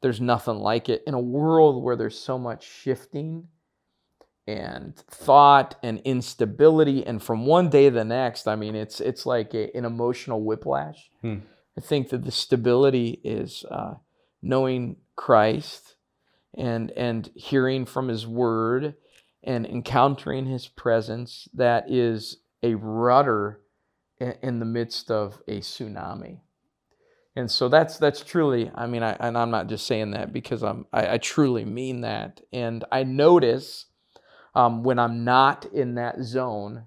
there's 0.00 0.20
nothing 0.20 0.56
like 0.56 0.88
it 0.88 1.02
in 1.06 1.14
a 1.14 1.20
world 1.20 1.82
where 1.82 1.96
there's 1.96 2.18
so 2.18 2.38
much 2.38 2.64
shifting 2.64 3.48
and 4.46 4.96
thought 4.96 5.74
and 5.82 6.00
instability 6.04 7.04
and 7.06 7.22
from 7.22 7.44
one 7.46 7.68
day 7.68 7.84
to 7.84 7.94
the 7.94 8.04
next 8.04 8.48
i 8.48 8.56
mean 8.56 8.74
it's 8.74 9.00
it's 9.00 9.26
like 9.26 9.54
a, 9.54 9.74
an 9.76 9.84
emotional 9.84 10.42
whiplash 10.42 11.10
Hmm. 11.20 11.38
i 11.76 11.80
think 11.80 12.08
that 12.10 12.24
the 12.24 12.32
stability 12.32 13.20
is 13.22 13.64
uh, 13.70 13.94
knowing 14.40 14.96
christ 15.16 15.96
and 16.54 16.90
and 16.92 17.30
hearing 17.34 17.84
from 17.84 18.08
his 18.08 18.26
word 18.26 18.94
and 19.44 19.66
encountering 19.66 20.46
his 20.46 20.66
presence 20.66 21.46
that 21.52 21.90
is 21.90 22.38
a 22.62 22.74
rudder 22.74 23.60
in, 24.18 24.34
in 24.42 24.58
the 24.60 24.64
midst 24.64 25.10
of 25.10 25.42
a 25.46 25.60
tsunami 25.60 26.40
and 27.36 27.50
so 27.50 27.68
that's 27.68 27.98
that's 27.98 28.22
truly 28.22 28.70
i 28.74 28.86
mean 28.86 29.02
I, 29.02 29.16
and 29.20 29.36
i'm 29.36 29.50
not 29.50 29.68
just 29.68 29.86
saying 29.86 30.12
that 30.12 30.32
because 30.32 30.62
i'm 30.62 30.86
I, 30.92 31.14
I 31.14 31.18
truly 31.18 31.64
mean 31.64 32.02
that 32.02 32.40
and 32.52 32.84
i 32.90 33.02
notice 33.04 33.86
um, 34.54 34.82
when 34.82 34.98
I'm 34.98 35.24
not 35.24 35.66
in 35.66 35.94
that 35.94 36.20
zone, 36.20 36.86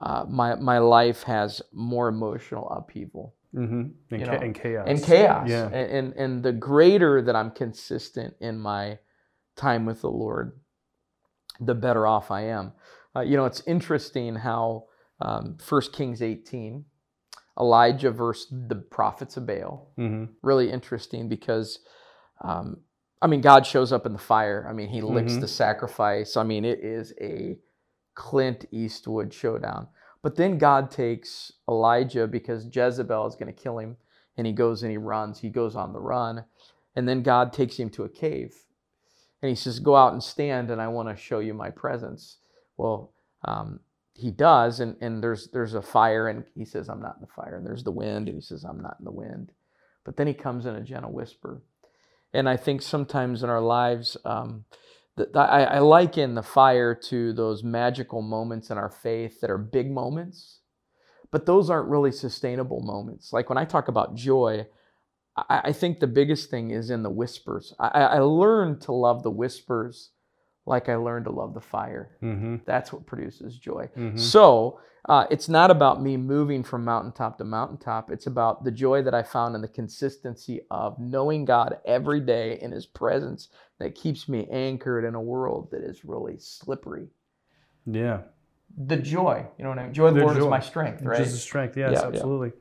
uh, 0.00 0.24
my 0.28 0.54
my 0.54 0.78
life 0.78 1.24
has 1.24 1.60
more 1.72 2.08
emotional 2.08 2.68
upheaval 2.70 3.34
Mm-hmm. 3.54 3.82
And, 4.10 4.26
know, 4.26 4.32
and 4.32 4.52
chaos. 4.52 4.84
and 4.88 5.00
chaos. 5.00 5.48
Yeah. 5.48 5.66
And, 5.66 5.74
and 5.74 6.12
and 6.14 6.42
the 6.42 6.50
greater 6.50 7.22
that 7.22 7.36
I'm 7.36 7.52
consistent 7.52 8.34
in 8.40 8.58
my 8.58 8.98
time 9.54 9.86
with 9.86 10.00
the 10.00 10.10
Lord, 10.10 10.58
the 11.60 11.76
better 11.76 12.04
off 12.04 12.32
I 12.32 12.46
am. 12.46 12.72
Uh, 13.14 13.20
you 13.20 13.36
know, 13.36 13.44
it's 13.44 13.62
interesting 13.64 14.34
how 14.34 14.86
um, 15.20 15.56
1 15.68 15.82
Kings 15.92 16.20
18, 16.20 16.84
Elijah 17.58 18.10
versus 18.10 18.48
the 18.68 18.74
prophets 18.76 19.36
of 19.36 19.46
Baal 19.46 19.88
Mm-hmm. 19.98 20.32
really 20.42 20.70
interesting 20.70 21.28
because 21.28 21.78
um, 22.40 22.78
I 23.22 23.26
mean 23.26 23.40
God 23.40 23.64
shows 23.66 23.92
up 23.92 24.06
in 24.06 24.12
the 24.12 24.18
fire. 24.18 24.66
I 24.68 24.72
mean 24.72 24.88
he 24.88 25.00
licks 25.00 25.34
Mhm. 25.34 25.40
the 25.40 25.48
sacrifice. 25.48 26.36
I 26.36 26.42
mean 26.42 26.64
it 26.64 26.80
is 26.80 27.12
a 27.20 27.58
Clint 28.14 28.66
Eastwood 28.70 29.32
showdown. 29.32 29.88
But 30.22 30.36
then 30.36 30.56
God 30.58 30.90
takes 30.90 31.52
Elijah 31.68 32.26
because 32.26 32.66
Jezebel 32.74 33.26
is 33.26 33.34
going 33.36 33.52
to 33.54 33.62
kill 33.62 33.78
him 33.78 33.96
and 34.36 34.46
he 34.46 34.52
goes 34.52 34.82
and 34.82 34.90
he 34.90 34.96
runs. 34.98 35.40
He 35.40 35.50
goes 35.50 35.76
on 35.76 35.92
the 35.92 36.00
run. 36.00 36.44
And 36.96 37.08
then 37.08 37.22
God 37.22 37.52
takes 37.52 37.76
him 37.76 37.90
to 37.90 38.04
a 38.04 38.08
cave. 38.08 38.54
And 39.42 39.48
he 39.48 39.54
says, 39.56 39.80
Go 39.80 39.96
out 39.96 40.12
and 40.12 40.22
stand, 40.22 40.70
and 40.70 40.80
I 40.80 40.88
want 40.88 41.08
to 41.08 41.16
show 41.16 41.40
you 41.40 41.52
my 41.52 41.68
presence. 41.70 42.38
Well, 42.76 43.12
um, 43.44 43.80
he 44.14 44.30
does, 44.30 44.80
and, 44.80 44.96
and 45.00 45.22
there's 45.22 45.48
there's 45.48 45.74
a 45.74 45.82
fire, 45.82 46.28
and 46.28 46.44
he 46.54 46.64
says, 46.64 46.88
I'm 46.88 47.02
not 47.02 47.16
in 47.16 47.20
the 47.20 47.34
fire. 47.34 47.56
And 47.56 47.66
there's 47.66 47.84
the 47.84 47.90
wind, 47.90 48.28
and 48.28 48.36
he 48.36 48.40
says, 48.40 48.64
I'm 48.64 48.80
not 48.80 48.96
in 48.98 49.04
the 49.04 49.10
wind. 49.10 49.52
But 50.04 50.16
then 50.16 50.26
he 50.26 50.34
comes 50.34 50.66
in 50.66 50.76
a 50.76 50.82
gentle 50.82 51.12
whisper. 51.12 51.62
and 52.32 52.48
I 52.48 52.56
think 52.56 52.82
sometimes 52.82 53.42
in 53.42 53.50
our 53.50 53.60
lives, 53.60 54.16
um, 54.24 54.64
the, 55.16 55.28
I, 55.34 55.76
I 55.76 55.78
liken 55.78 56.34
the 56.34 56.42
fire 56.42 56.94
to 56.94 57.32
those 57.32 57.62
magical 57.62 58.22
moments 58.22 58.70
in 58.70 58.78
our 58.78 58.90
faith 58.90 59.40
that 59.40 59.50
are 59.50 59.58
big 59.58 59.90
moments, 59.90 60.60
but 61.30 61.46
those 61.46 61.70
aren't 61.70 61.88
really 61.88 62.12
sustainable 62.12 62.80
moments. 62.80 63.32
Like 63.32 63.48
when 63.48 63.58
I 63.58 63.64
talk 63.64 63.88
about 63.88 64.14
joy, 64.14 64.66
I, 65.36 65.60
I 65.64 65.72
think 65.72 65.98
the 65.98 66.06
biggest 66.06 66.50
thing 66.50 66.70
is 66.70 66.90
in 66.90 67.02
the 67.02 67.10
whispers. 67.10 67.74
I, 67.78 67.88
I 67.88 68.18
learned 68.18 68.80
to 68.82 68.92
love 68.92 69.22
the 69.22 69.30
whispers 69.30 70.10
like 70.66 70.88
I 70.88 70.96
learned 70.96 71.26
to 71.26 71.30
love 71.30 71.54
the 71.54 71.60
fire. 71.60 72.16
Mm-hmm. 72.22 72.56
That's 72.64 72.92
what 72.92 73.06
produces 73.06 73.58
joy. 73.58 73.90
Mhm. 73.96 74.18
So 74.18 74.80
uh, 75.06 75.26
it's 75.30 75.48
not 75.48 75.70
about 75.70 76.02
me 76.02 76.16
moving 76.16 76.62
from 76.62 76.84
mountaintop 76.84 77.36
to 77.36 77.44
mountaintop. 77.44 78.10
It's 78.10 78.26
about 78.26 78.64
the 78.64 78.70
joy 78.70 79.02
that 79.02 79.12
I 79.12 79.22
found 79.22 79.54
in 79.54 79.60
the 79.60 79.68
consistency 79.68 80.62
of 80.70 80.98
knowing 80.98 81.44
God 81.44 81.78
every 81.84 82.20
day 82.20 82.58
in 82.62 82.72
His 82.72 82.86
presence 82.86 83.48
that 83.78 83.94
keeps 83.94 84.28
me 84.28 84.48
anchored 84.50 85.04
in 85.04 85.14
a 85.14 85.20
world 85.20 85.70
that 85.72 85.82
is 85.82 86.04
really 86.06 86.38
slippery. 86.38 87.08
Yeah. 87.84 88.20
The 88.76 88.96
joy, 88.96 89.46
you 89.58 89.64
know 89.64 89.70
what 89.70 89.78
I 89.78 89.84
mean? 89.84 89.92
Joy 89.92 90.06
of 90.06 90.14
the 90.14 90.20
The 90.20 90.26
Lord 90.26 90.38
is 90.38 90.46
my 90.46 90.60
strength, 90.60 91.02
right? 91.02 91.18
Just 91.18 91.34
a 91.34 91.38
strength, 91.38 91.76
yes, 91.76 91.92
Yeah, 91.92 92.00
yeah. 92.00 92.08
absolutely, 92.08 92.52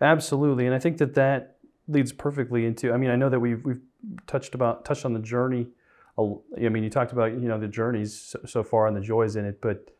absolutely. 0.00 0.66
And 0.66 0.74
I 0.74 0.78
think 0.78 0.96
that 0.98 1.14
that 1.14 1.58
leads 1.88 2.12
perfectly 2.12 2.64
into. 2.66 2.92
I 2.92 2.96
mean, 2.96 3.10
I 3.10 3.16
know 3.16 3.28
that 3.28 3.38
we've 3.38 3.64
we've 3.64 3.80
touched 4.26 4.54
about 4.54 4.84
touched 4.84 5.04
on 5.04 5.12
the 5.12 5.20
journey. 5.20 5.68
I 6.18 6.68
mean, 6.68 6.82
you 6.82 6.90
talked 6.90 7.12
about 7.12 7.32
you 7.32 7.48
know 7.48 7.58
the 7.58 7.68
journeys 7.68 8.18
so, 8.18 8.40
so 8.46 8.62
far 8.62 8.86
and 8.86 8.96
the 8.96 9.00
joys 9.00 9.36
in 9.36 9.44
it, 9.44 9.60
but 9.60 9.90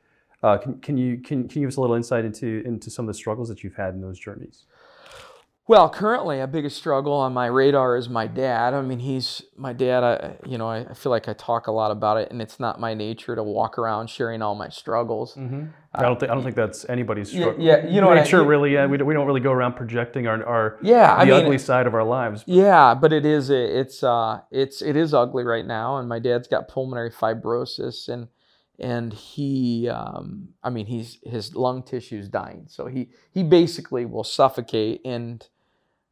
uh, 0.42 0.58
can 0.58 0.80
can 0.80 0.96
you 0.96 1.18
can 1.18 1.48
can 1.48 1.60
you 1.60 1.66
give 1.66 1.74
us 1.74 1.76
a 1.76 1.80
little 1.80 1.96
insight 1.96 2.24
into 2.24 2.62
into 2.64 2.90
some 2.90 3.04
of 3.04 3.08
the 3.08 3.18
struggles 3.18 3.48
that 3.48 3.62
you've 3.62 3.74
had 3.74 3.94
in 3.94 4.00
those 4.00 4.18
journeys? 4.18 4.66
Well, 5.68 5.90
currently, 5.90 6.38
a 6.38 6.46
biggest 6.46 6.76
struggle 6.76 7.12
on 7.12 7.32
my 7.32 7.46
radar 7.46 7.96
is 7.96 8.08
my 8.08 8.28
dad. 8.28 8.72
I 8.72 8.82
mean, 8.82 9.00
he's 9.00 9.42
my 9.56 9.72
dad. 9.72 10.04
I, 10.04 10.36
you 10.48 10.58
know, 10.58 10.68
I, 10.68 10.94
feel 10.94 11.10
like 11.10 11.28
I 11.28 11.32
talk 11.32 11.66
a 11.66 11.72
lot 11.72 11.90
about 11.90 12.18
it, 12.18 12.30
and 12.30 12.40
it's 12.40 12.60
not 12.60 12.78
my 12.78 12.94
nature 12.94 13.34
to 13.34 13.42
walk 13.42 13.76
around 13.76 14.08
sharing 14.08 14.42
all 14.42 14.54
my 14.54 14.68
struggles. 14.68 15.34
Mm-hmm. 15.34 15.64
I 15.92 16.02
don't 16.02 16.20
think 16.20 16.30
I 16.30 16.34
don't 16.34 16.44
think 16.44 16.54
that's 16.54 16.88
anybody's 16.88 17.30
struggle. 17.30 17.60
yeah, 17.60 17.84
you 17.84 18.00
know 18.00 18.06
what 18.06 18.18
I- 18.18 18.22
nature 18.22 18.44
really. 18.44 18.74
Yeah, 18.74 18.86
we 18.86 18.96
don't, 18.96 19.08
we 19.08 19.14
don't 19.14 19.26
really 19.26 19.40
go 19.40 19.50
around 19.50 19.74
projecting 19.74 20.28
our 20.28 20.44
our 20.44 20.78
Yeah, 20.82 21.12
I 21.12 21.24
mean, 21.24 21.34
ugly 21.34 21.58
side 21.58 21.88
of 21.88 21.94
our 21.94 22.04
lives. 22.04 22.44
Yeah, 22.46 22.94
but 22.94 23.12
it 23.12 23.26
is 23.26 23.50
it's 23.50 24.04
uh 24.04 24.42
it's 24.52 24.82
it 24.82 24.94
is 24.94 25.12
ugly 25.14 25.42
right 25.42 25.66
now, 25.66 25.96
and 25.96 26.08
my 26.08 26.20
dad's 26.20 26.46
got 26.46 26.68
pulmonary 26.68 27.10
fibrosis, 27.10 28.08
and 28.08 28.28
and 28.78 29.12
he 29.12 29.88
um 29.88 30.50
I 30.62 30.70
mean 30.70 30.86
he's 30.86 31.18
his 31.24 31.56
lung 31.56 31.82
tissue's 31.82 32.28
dying, 32.28 32.66
so 32.68 32.86
he 32.86 33.08
he 33.32 33.42
basically 33.42 34.04
will 34.04 34.24
suffocate. 34.24 35.00
And 35.04 35.44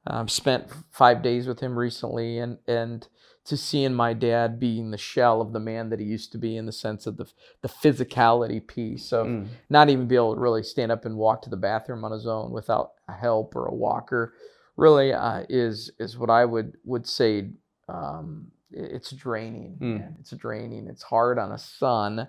um, 0.06 0.28
spent 0.28 0.66
five 0.90 1.22
days 1.22 1.46
with 1.46 1.60
him 1.60 1.78
recently, 1.78 2.38
and 2.38 2.58
and 2.66 3.08
to 3.44 3.56
seeing 3.58 3.92
my 3.92 4.14
dad 4.14 4.58
being 4.58 4.90
the 4.90 4.96
shell 4.96 5.42
of 5.42 5.52
the 5.52 5.60
man 5.60 5.90
that 5.90 6.00
he 6.00 6.06
used 6.06 6.32
to 6.32 6.38
be 6.38 6.56
in 6.56 6.64
the 6.66 6.72
sense 6.72 7.06
of 7.06 7.16
the 7.16 7.26
the 7.60 7.68
physicality 7.68 8.66
piece 8.66 9.12
of 9.12 9.26
Mm. 9.26 9.48
not 9.68 9.90
even 9.90 10.06
be 10.06 10.16
able 10.16 10.34
to 10.34 10.40
really 10.40 10.62
stand 10.62 10.90
up 10.90 11.04
and 11.04 11.16
walk 11.16 11.42
to 11.42 11.50
the 11.50 11.56
bathroom 11.56 12.04
on 12.04 12.12
his 12.12 12.26
own 12.26 12.50
without 12.52 12.92
a 13.06 13.12
help 13.12 13.54
or 13.54 13.66
a 13.66 13.74
walker 13.74 14.32
really 14.76 15.12
uh, 15.12 15.44
is 15.48 15.90
is 15.98 16.16
what 16.18 16.30
I 16.30 16.44
would 16.44 16.78
would 16.84 17.06
say 17.06 17.50
um, 17.88 18.46
it's 18.70 19.12
draining. 19.12 19.76
Mm. 19.80 20.20
It's 20.20 20.30
draining. 20.32 20.88
It's 20.88 21.02
hard 21.02 21.38
on 21.38 21.52
a 21.52 21.58
son. 21.58 22.28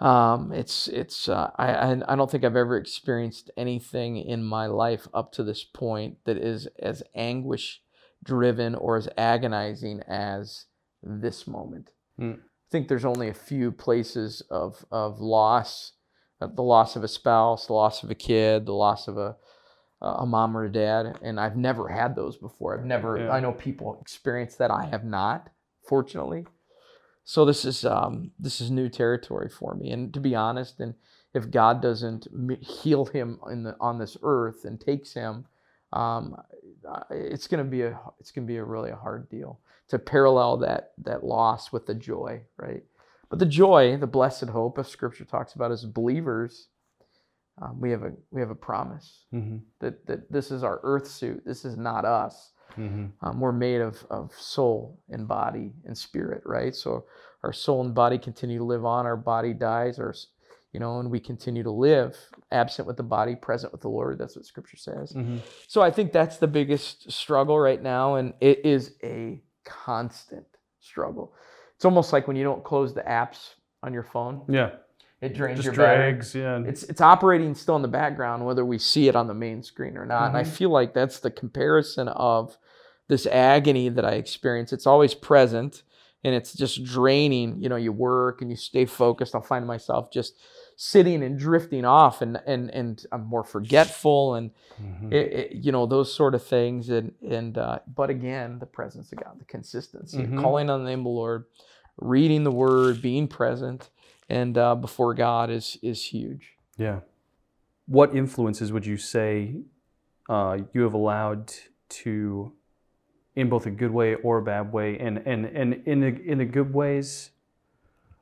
Um, 0.00 0.52
it's 0.52 0.88
it's 0.88 1.28
uh, 1.28 1.50
I, 1.56 2.02
I 2.08 2.16
don't 2.16 2.30
think 2.30 2.44
I've 2.44 2.56
ever 2.56 2.76
experienced 2.76 3.50
anything 3.56 4.16
in 4.16 4.42
my 4.42 4.66
life 4.66 5.06
up 5.14 5.32
to 5.32 5.44
this 5.44 5.64
point 5.64 6.18
that 6.24 6.36
is 6.36 6.66
as 6.78 7.02
anguish 7.14 7.80
driven 8.22 8.74
or 8.74 8.96
as 8.96 9.08
agonizing 9.16 10.00
as 10.08 10.66
this 11.02 11.46
moment. 11.46 11.92
Mm. 12.18 12.38
I 12.38 12.70
think 12.72 12.88
there's 12.88 13.04
only 13.04 13.28
a 13.28 13.34
few 13.34 13.70
places 13.70 14.42
of 14.50 14.84
of 14.90 15.20
loss, 15.20 15.92
uh, 16.40 16.48
the 16.48 16.62
loss 16.62 16.96
of 16.96 17.04
a 17.04 17.08
spouse, 17.08 17.66
the 17.66 17.74
loss 17.74 18.02
of 18.02 18.10
a 18.10 18.16
kid, 18.16 18.66
the 18.66 18.72
loss 18.72 19.06
of 19.06 19.16
a 19.16 19.36
a 20.04 20.26
mom 20.26 20.56
or 20.56 20.64
a 20.64 20.72
dad, 20.72 21.18
and 21.22 21.40
I've 21.40 21.56
never 21.56 21.88
had 21.88 22.14
those 22.14 22.36
before. 22.36 22.78
I've 22.78 22.84
never. 22.84 23.18
Yeah. 23.18 23.30
I 23.30 23.40
know 23.40 23.52
people 23.52 23.98
experience 24.00 24.56
that. 24.56 24.70
I 24.70 24.84
have 24.86 25.04
not, 25.04 25.48
fortunately. 25.88 26.46
So 27.24 27.44
this 27.44 27.64
is 27.64 27.84
um, 27.84 28.32
this 28.38 28.60
is 28.60 28.70
new 28.70 28.88
territory 28.88 29.48
for 29.48 29.74
me. 29.74 29.90
And 29.90 30.12
to 30.14 30.20
be 30.20 30.34
honest, 30.34 30.80
and 30.80 30.94
if 31.32 31.50
God 31.50 31.80
doesn't 31.80 32.28
heal 32.60 33.06
him 33.06 33.40
in 33.50 33.62
the 33.64 33.76
on 33.80 33.98
this 33.98 34.16
earth 34.22 34.64
and 34.64 34.80
takes 34.80 35.14
him, 35.14 35.46
um, 35.92 36.36
it's 37.10 37.46
gonna 37.46 37.64
be 37.64 37.82
a 37.82 37.98
it's 38.20 38.30
gonna 38.30 38.46
be 38.46 38.58
a 38.58 38.64
really 38.64 38.90
a 38.90 38.96
hard 38.96 39.28
deal 39.30 39.60
to 39.88 39.98
parallel 39.98 40.58
that 40.58 40.92
that 40.98 41.24
loss 41.24 41.72
with 41.72 41.86
the 41.86 41.94
joy, 41.94 42.42
right? 42.58 42.82
But 43.30 43.38
the 43.38 43.46
joy, 43.46 43.96
the 43.96 44.06
blessed 44.06 44.50
hope 44.50 44.78
of 44.78 44.86
Scripture 44.86 45.24
talks 45.24 45.54
about 45.54 45.72
as 45.72 45.84
believers, 45.86 46.68
um, 47.60 47.80
we 47.80 47.90
have 47.90 48.02
a 48.02 48.12
we 48.30 48.40
have 48.40 48.50
a 48.50 48.54
promise 48.54 49.24
Mm-hmm. 49.32 49.58
that 49.80 50.06
that 50.06 50.30
this 50.30 50.50
is 50.50 50.62
our 50.62 50.80
earth 50.82 51.06
suit. 51.06 51.42
This 51.46 51.64
is 51.64 51.76
not 51.76 52.04
us. 52.04 52.52
Mm-hmm. 52.72 53.06
Um, 53.26 53.40
we're 53.40 53.52
made 53.52 53.80
of, 53.80 54.04
of 54.10 54.32
soul 54.32 55.00
and 55.08 55.28
body 55.28 55.72
and 55.84 55.96
spirit, 55.96 56.42
right? 56.44 56.74
So 56.74 57.04
our 57.42 57.52
soul 57.52 57.84
and 57.84 57.94
body 57.94 58.18
continue 58.18 58.58
to 58.58 58.64
live 58.64 58.84
on. 58.84 59.06
Our 59.06 59.16
body 59.16 59.52
dies, 59.52 59.98
or 59.98 60.14
you 60.72 60.80
know, 60.80 60.98
and 60.98 61.10
we 61.10 61.20
continue 61.20 61.62
to 61.62 61.70
live, 61.70 62.16
absent 62.50 62.88
with 62.88 62.96
the 62.96 63.04
body, 63.04 63.36
present 63.36 63.72
with 63.72 63.80
the 63.80 63.88
Lord. 63.88 64.18
That's 64.18 64.34
what 64.34 64.44
Scripture 64.44 64.76
says. 64.76 65.12
Mm-hmm. 65.12 65.38
So 65.68 65.82
I 65.82 65.90
think 65.90 66.12
that's 66.12 66.38
the 66.38 66.48
biggest 66.48 67.12
struggle 67.12 67.58
right 67.58 67.80
now, 67.80 68.16
and 68.16 68.34
it 68.40 68.64
is 68.64 68.94
a 69.04 69.40
constant 69.64 70.46
struggle. 70.80 71.32
It's 71.76 71.84
almost 71.84 72.12
like 72.12 72.26
when 72.26 72.36
you 72.36 72.44
don't 72.44 72.64
close 72.64 72.92
the 72.92 73.02
apps 73.02 73.54
on 73.82 73.92
your 73.92 74.02
phone, 74.02 74.42
Yeah, 74.48 74.70
it 75.24 75.34
drains 75.34 75.58
just 75.58 75.66
your 75.66 75.74
battery 75.74 76.12
drags. 76.12 76.34
Yeah, 76.34 76.60
it's 76.64 76.82
it's 76.84 77.00
operating 77.00 77.54
still 77.54 77.76
in 77.76 77.82
the 77.82 77.88
background 77.88 78.44
whether 78.44 78.64
we 78.64 78.78
see 78.78 79.08
it 79.08 79.16
on 79.16 79.26
the 79.26 79.34
main 79.34 79.62
screen 79.62 79.96
or 79.96 80.06
not 80.06 80.28
and 80.28 80.36
i 80.36 80.42
Mhm. 80.42 80.46
feel 80.58 80.70
like 80.70 80.92
that's 80.94 81.20
the 81.20 81.30
comparison 81.30 82.08
of 82.08 82.56
this 83.08 83.26
agony 83.26 83.88
that 83.88 84.04
i 84.04 84.12
experience 84.12 84.72
it's 84.72 84.86
always 84.86 85.14
present 85.14 85.82
and 86.24 86.34
it's 86.34 86.54
just 86.54 86.82
draining 86.84 87.60
you 87.62 87.68
know 87.68 87.76
you 87.76 87.92
work 87.92 88.40
and 88.40 88.50
you 88.50 88.56
stay 88.56 88.84
focused 88.86 89.34
i'll 89.34 89.42
find 89.42 89.66
myself 89.66 90.10
just 90.10 90.34
sitting 90.76 91.22
and 91.22 91.38
drifting 91.38 91.84
off 91.84 92.20
and 92.22 92.40
and 92.46 92.70
and 92.70 93.06
i'm 93.12 93.24
more 93.26 93.44
forgetful 93.44 94.34
and 94.34 94.50
Mhm. 94.82 95.12
it, 95.12 95.32
it, 95.32 95.52
you 95.52 95.70
know 95.70 95.86
those 95.86 96.12
sort 96.12 96.34
of 96.34 96.42
things 96.42 96.88
and 96.90 97.12
and 97.28 97.58
uh, 97.58 97.78
but 97.86 98.10
again 98.10 98.58
the 98.58 98.66
presence 98.66 99.12
of 99.12 99.18
god 99.22 99.38
the 99.38 99.44
consistency 99.44 100.24
Mhm. 100.26 100.40
calling 100.40 100.68
on 100.70 100.82
the 100.82 100.90
name 100.90 101.00
of 101.00 101.04
the 101.04 101.10
lord 101.10 101.44
reading 101.98 102.42
the 102.42 102.50
word 102.50 103.00
being 103.00 103.28
present 103.28 103.90
and 104.28 104.56
uh, 104.58 104.74
before 104.74 105.14
god 105.14 105.50
is 105.50 105.78
is 105.82 106.04
huge 106.06 106.54
Yeah. 106.76 107.00
What 107.86 108.16
influences 108.16 108.72
would 108.72 108.86
you 108.86 108.96
say 108.96 109.56
uh, 110.28 110.58
you 110.72 110.82
have 110.82 110.94
allowed 110.94 111.52
to, 111.90 112.52
in 113.36 113.48
both 113.48 113.66
a 113.66 113.70
good 113.70 113.90
way 113.90 114.14
or 114.14 114.38
a 114.38 114.42
bad 114.42 114.72
way, 114.72 114.98
and 114.98 115.18
and 115.18 115.44
and 115.44 115.82
in 115.86 116.00
the 116.00 116.22
in 116.24 116.38
the 116.38 116.44
good 116.46 116.72
ways, 116.72 117.30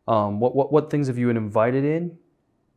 um, 0.09 0.41
what 0.41 0.55
what 0.57 0.73
what 0.73 0.91
things 0.91 1.07
have 1.07 1.17
you 1.17 1.29
been 1.29 1.37
invited 1.37 1.85
in 1.85 2.19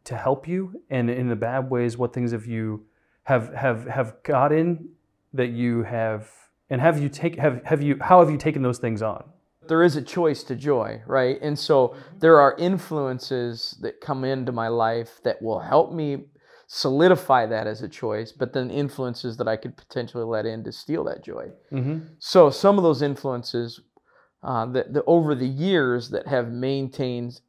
to 0.04 0.16
help 0.16 0.48
you, 0.48 0.82
and 0.90 1.10
in 1.10 1.28
the 1.28 1.36
bad 1.36 1.70
ways, 1.72 1.98
what 1.98 2.14
things 2.14 2.32
have 2.32 2.46
you 2.46 2.86
have 3.24 3.54
have 3.54 3.88
have 3.88 4.22
got 4.24 4.52
in 4.52 4.90
that 5.34 5.50
you 5.50 5.84
have, 5.84 6.30
and 6.70 6.80
have 6.82 7.02
you 7.02 7.10
take 7.10 7.38
have 7.40 7.64
have 7.66 7.82
you 7.82 7.98
how 8.00 8.20
have 8.20 8.30
you 8.30 8.38
taken 8.38 8.62
those 8.62 8.78
things 8.78 9.02
on? 9.02 9.24
There 9.68 9.84
is 9.84 9.96
a 9.96 10.02
choice 10.02 10.44
to 10.44 10.56
joy, 10.56 11.02
right? 11.06 11.38
And 11.42 11.58
so 11.58 11.96
there 12.20 12.40
are 12.40 12.56
influences 12.58 13.78
that 13.82 14.02
come 14.02 14.24
into 14.24 14.52
my 14.52 14.68
life 14.68 15.20
that 15.24 15.42
will 15.42 15.60
help 15.60 15.94
me 15.94 16.26
solidify 16.68 17.46
that 17.46 17.68
as 17.68 17.82
a 17.82 17.88
choice, 17.88 18.32
but 18.32 18.54
then 18.54 18.72
influences 18.72 19.38
that 19.38 19.48
I 19.48 19.56
could 19.56 19.78
potentially 19.78 20.24
let 20.24 20.46
in 20.46 20.64
to 20.64 20.72
steal 20.72 21.04
that 21.06 21.24
joy. 21.24 21.52
Mm-hmm. 21.72 22.00
So 22.20 22.50
some 22.50 22.78
of 22.78 22.84
those 22.84 23.02
influences 23.02 23.82
uh, 24.44 24.66
that, 24.68 24.94
that 24.94 25.04
over 25.06 25.36
the 25.36 25.48
years 25.48 26.10
that 26.10 26.28
have 26.28 26.52
maintained 26.52 27.42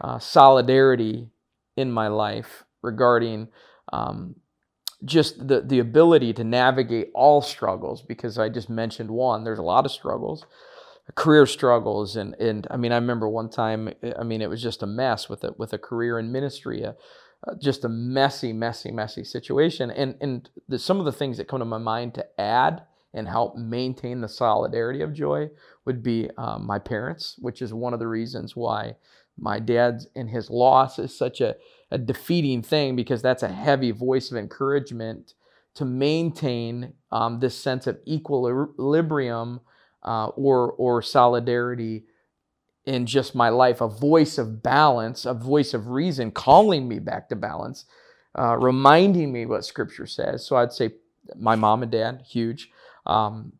uh, 0.00 0.18
solidarity 0.18 1.28
in 1.76 1.90
my 1.90 2.08
life 2.08 2.64
regarding 2.82 3.48
um, 3.92 4.36
just 5.04 5.46
the, 5.46 5.60
the 5.60 5.78
ability 5.78 6.32
to 6.32 6.44
navigate 6.44 7.10
all 7.14 7.42
struggles 7.42 8.02
because 8.02 8.38
I 8.38 8.48
just 8.48 8.70
mentioned 8.70 9.10
one. 9.10 9.44
There's 9.44 9.58
a 9.58 9.62
lot 9.62 9.84
of 9.84 9.92
struggles, 9.92 10.46
career 11.12 11.46
struggles, 11.46 12.16
and 12.16 12.34
and 12.40 12.66
I 12.70 12.76
mean 12.76 12.92
I 12.92 12.96
remember 12.96 13.28
one 13.28 13.50
time. 13.50 13.92
I 14.18 14.24
mean 14.24 14.42
it 14.42 14.50
was 14.50 14.62
just 14.62 14.82
a 14.82 14.86
mess 14.86 15.28
with 15.28 15.44
a 15.44 15.54
with 15.58 15.72
a 15.72 15.78
career 15.78 16.18
in 16.18 16.32
ministry. 16.32 16.84
uh, 17.46 17.54
just 17.60 17.84
a 17.84 17.88
messy, 17.88 18.52
messy, 18.52 18.90
messy 18.90 19.24
situation. 19.24 19.90
And 19.90 20.16
and 20.20 20.48
the, 20.68 20.78
some 20.78 20.98
of 20.98 21.04
the 21.04 21.12
things 21.12 21.36
that 21.38 21.48
come 21.48 21.60
to 21.60 21.64
my 21.64 21.78
mind 21.78 22.14
to 22.14 22.26
add 22.40 22.82
and 23.12 23.28
help 23.28 23.56
maintain 23.56 24.20
the 24.20 24.28
solidarity 24.28 25.00
of 25.02 25.12
joy 25.12 25.50
would 25.84 26.02
be 26.02 26.30
um, 26.36 26.66
my 26.66 26.78
parents, 26.78 27.36
which 27.38 27.62
is 27.62 27.72
one 27.72 27.92
of 27.92 28.00
the 28.00 28.08
reasons 28.08 28.56
why 28.56 28.96
my 29.36 29.58
dad's 29.58 30.06
and 30.16 30.30
his 30.30 30.50
loss 30.50 30.98
is 30.98 31.16
such 31.16 31.40
a, 31.40 31.56
a 31.90 31.98
defeating 31.98 32.62
thing 32.62 32.96
because 32.96 33.22
that's 33.22 33.42
a 33.42 33.48
heavy 33.48 33.90
voice 33.90 34.30
of 34.30 34.36
encouragement 34.36 35.34
to 35.74 35.84
maintain 35.84 36.94
um, 37.10 37.40
this 37.40 37.56
sense 37.58 37.86
of 37.86 37.98
equilibrium 38.06 39.60
uh, 40.04 40.28
or 40.28 40.72
or 40.72 41.02
solidarity 41.02 42.04
in 42.86 43.06
just 43.06 43.34
my 43.34 43.48
life, 43.48 43.80
a 43.80 43.88
voice 43.88 44.38
of 44.38 44.62
balance, 44.62 45.24
a 45.24 45.34
voice 45.34 45.74
of 45.74 45.88
reason, 45.88 46.30
calling 46.30 46.88
me 46.88 46.98
back 46.98 47.28
to 47.28 47.36
balance, 47.36 47.86
uh, 48.38 48.56
reminding 48.56 49.32
me 49.32 49.46
what 49.46 49.64
Scripture 49.64 50.06
says. 50.06 50.44
So 50.46 50.56
I'd 50.56 50.72
say 50.72 50.92
my 51.36 51.56
mom 51.56 51.82
and 51.82 51.92
dad, 51.92 52.22
huge. 52.28 52.70
Um, 53.06 53.52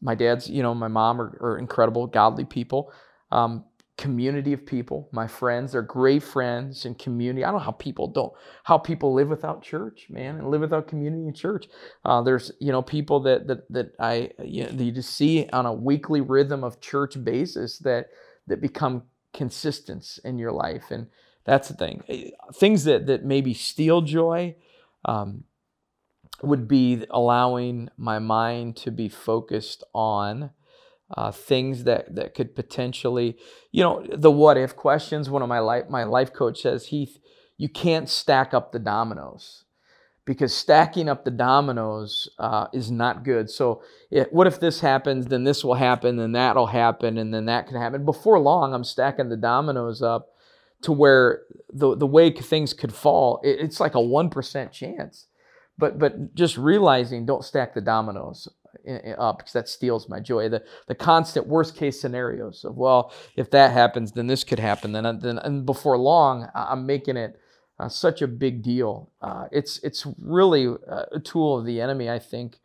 my 0.00 0.14
dad's, 0.14 0.48
you 0.48 0.62
know, 0.62 0.74
my 0.74 0.88
mom 0.88 1.20
are, 1.20 1.38
are 1.40 1.58
incredible, 1.58 2.06
godly 2.06 2.44
people. 2.44 2.92
Um, 3.32 3.64
community 4.00 4.54
of 4.54 4.64
people, 4.64 5.10
my 5.12 5.28
friends, 5.28 5.72
they're 5.72 5.82
great 5.82 6.22
friends 6.22 6.86
and 6.86 6.98
community. 6.98 7.44
I 7.44 7.50
don't 7.50 7.60
know 7.60 7.64
how 7.64 7.72
people 7.72 8.08
don't, 8.08 8.32
how 8.64 8.78
people 8.78 9.12
live 9.12 9.28
without 9.28 9.62
church, 9.62 10.06
man, 10.08 10.38
and 10.38 10.50
live 10.50 10.62
without 10.62 10.88
community 10.88 11.24
and 11.24 11.36
church. 11.36 11.68
Uh, 12.02 12.22
there's, 12.22 12.50
you 12.60 12.72
know, 12.72 12.80
people 12.80 13.20
that 13.20 13.46
that 13.46 13.70
that 13.70 13.92
I 14.00 14.30
you, 14.42 14.64
know, 14.64 14.82
you 14.82 14.90
just 14.90 15.14
see 15.14 15.46
on 15.52 15.66
a 15.66 15.72
weekly 15.72 16.22
rhythm 16.22 16.64
of 16.64 16.80
church 16.80 17.22
basis 17.22 17.78
that 17.80 18.06
that 18.46 18.62
become 18.62 19.02
consistence 19.34 20.18
in 20.24 20.38
your 20.38 20.52
life, 20.52 20.90
and 20.90 21.06
that's 21.44 21.68
the 21.68 21.74
thing. 21.74 22.02
Eh, 22.08 22.30
things 22.54 22.84
that 22.84 23.06
that 23.06 23.24
maybe 23.24 23.52
steal 23.52 24.00
joy. 24.00 24.56
Um, 25.04 25.44
would 26.42 26.66
be 26.66 27.04
allowing 27.10 27.90
my 27.98 28.18
mind 28.18 28.74
to 28.74 28.90
be 28.90 29.10
focused 29.10 29.84
on 29.92 30.50
uh, 31.16 31.30
things 31.32 31.84
that 31.84 32.14
that 32.14 32.34
could 32.34 32.54
potentially, 32.54 33.36
you 33.72 33.82
know, 33.82 34.04
the 34.12 34.30
what 34.30 34.56
if 34.56 34.76
questions. 34.76 35.30
One 35.30 35.42
of 35.42 35.48
my 35.48 35.58
life 35.58 35.88
my 35.88 36.04
life 36.04 36.32
coach 36.32 36.62
says, 36.62 36.86
Heath, 36.86 37.18
you 37.56 37.68
can't 37.68 38.08
stack 38.08 38.54
up 38.54 38.72
the 38.72 38.78
dominoes 38.78 39.64
because 40.24 40.54
stacking 40.54 41.08
up 41.08 41.24
the 41.24 41.30
dominoes 41.30 42.28
uh, 42.38 42.68
is 42.72 42.90
not 42.90 43.24
good. 43.24 43.50
So, 43.50 43.82
it, 44.10 44.32
what 44.32 44.46
if 44.46 44.60
this 44.60 44.80
happens? 44.80 45.26
Then 45.26 45.44
this 45.44 45.64
will 45.64 45.74
happen, 45.74 46.16
then 46.16 46.32
that'll 46.32 46.66
happen, 46.66 47.18
and 47.18 47.34
then 47.34 47.46
that 47.46 47.66
can 47.66 47.76
happen. 47.76 48.04
Before 48.04 48.38
long, 48.38 48.72
I'm 48.72 48.84
stacking 48.84 49.28
the 49.28 49.36
dominoes 49.36 50.02
up 50.02 50.28
to 50.82 50.92
where 50.92 51.42
the 51.72 51.96
the 51.96 52.06
way 52.06 52.30
things 52.30 52.72
could 52.72 52.92
fall, 52.92 53.40
it, 53.42 53.58
it's 53.60 53.80
like 53.80 53.94
a 53.94 54.00
one 54.00 54.30
percent 54.30 54.72
chance. 54.72 55.26
But 55.76 55.98
but 55.98 56.34
just 56.34 56.56
realizing, 56.56 57.26
don't 57.26 57.44
stack 57.44 57.74
the 57.74 57.80
dominoes 57.80 58.48
up 59.18 59.38
because 59.38 59.52
that 59.52 59.68
steals 59.68 60.08
my 60.08 60.20
joy. 60.20 60.48
The 60.48 60.64
the 60.86 60.94
constant 60.94 61.46
worst 61.46 61.76
case 61.76 62.00
scenarios 62.00 62.64
of 62.64 62.76
well, 62.76 63.12
if 63.36 63.50
that 63.50 63.72
happens, 63.72 64.12
then 64.12 64.26
this 64.26 64.44
could 64.44 64.58
happen. 64.58 64.92
Then 64.92 65.18
then 65.20 65.38
and 65.38 65.66
before 65.66 65.98
long, 65.98 66.48
I'm 66.54 66.86
making 66.86 67.16
it 67.16 67.40
uh, 67.78 67.88
such 67.88 68.22
a 68.22 68.26
big 68.26 68.62
deal. 68.62 69.10
Uh, 69.22 69.46
it's 69.50 69.78
it's 69.78 70.06
really 70.18 70.66
a 70.66 71.20
tool 71.20 71.58
of 71.58 71.64
the 71.64 71.80
enemy. 71.80 72.10
I 72.10 72.18
think 72.18 72.60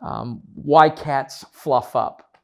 um, 0.00 0.42
why 0.54 0.88
cats 0.88 1.44
fluff 1.52 1.94
up, 1.94 2.38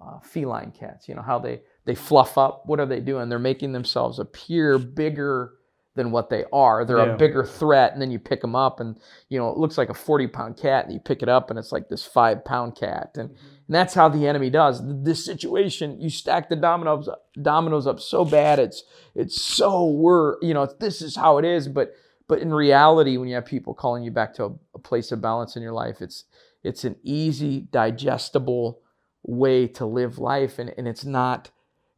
uh, 0.00 0.18
feline 0.20 0.72
cats. 0.72 1.08
You 1.08 1.14
know 1.14 1.22
how 1.22 1.38
they 1.38 1.62
they 1.84 1.94
fluff 1.94 2.36
up. 2.36 2.64
What 2.66 2.80
are 2.80 2.86
they 2.86 3.00
doing? 3.00 3.28
They're 3.28 3.38
making 3.38 3.72
themselves 3.72 4.18
appear 4.18 4.78
bigger 4.78 5.52
than 5.94 6.10
what 6.10 6.30
they 6.30 6.44
are. 6.52 6.84
They're 6.84 7.04
yeah. 7.04 7.14
a 7.14 7.16
bigger 7.16 7.44
threat, 7.44 7.92
and 7.92 8.00
then 8.00 8.10
you 8.10 8.18
pick 8.18 8.40
them 8.40 8.56
up, 8.56 8.80
and 8.80 8.98
you 9.28 9.38
know 9.38 9.50
it 9.50 9.58
looks 9.58 9.76
like 9.76 9.90
a 9.90 9.94
forty 9.94 10.26
pound 10.26 10.56
cat, 10.56 10.84
and 10.84 10.94
you 10.94 11.00
pick 11.00 11.22
it 11.22 11.28
up, 11.28 11.50
and 11.50 11.58
it's 11.58 11.72
like 11.72 11.88
this 11.88 12.04
five 12.04 12.44
pound 12.44 12.76
cat, 12.76 13.10
and, 13.16 13.30
mm-hmm. 13.30 13.46
and 13.66 13.74
that's 13.74 13.94
how 13.94 14.08
the 14.08 14.26
enemy 14.26 14.48
does. 14.48 14.80
This 15.04 15.24
situation, 15.24 16.00
you 16.00 16.08
stack 16.08 16.48
the 16.48 16.56
dominoes 16.56 17.08
dominoes 17.40 17.86
up 17.86 18.00
so 18.00 18.24
bad, 18.24 18.58
it's 18.58 18.84
it's 19.14 19.40
so 19.40 19.86
we're 19.86 20.36
you 20.40 20.54
know 20.54 20.66
this 20.66 21.02
is 21.02 21.16
how 21.16 21.38
it 21.38 21.44
is, 21.44 21.68
but 21.68 21.92
but 22.26 22.38
in 22.38 22.54
reality, 22.54 23.18
when 23.18 23.28
you 23.28 23.34
have 23.34 23.46
people 23.46 23.74
calling 23.74 24.02
you 24.02 24.10
back 24.10 24.34
to 24.34 24.44
a, 24.44 24.50
a 24.74 24.78
place 24.78 25.12
of 25.12 25.20
balance 25.20 25.56
in 25.56 25.62
your 25.62 25.74
life, 25.74 26.00
it's 26.00 26.24
it's 26.62 26.84
an 26.84 26.96
easy, 27.02 27.60
digestible 27.60 28.80
way 29.22 29.66
to 29.68 29.84
live 29.84 30.18
life, 30.18 30.58
and 30.58 30.72
and 30.78 30.88
it's 30.88 31.04
not. 31.04 31.50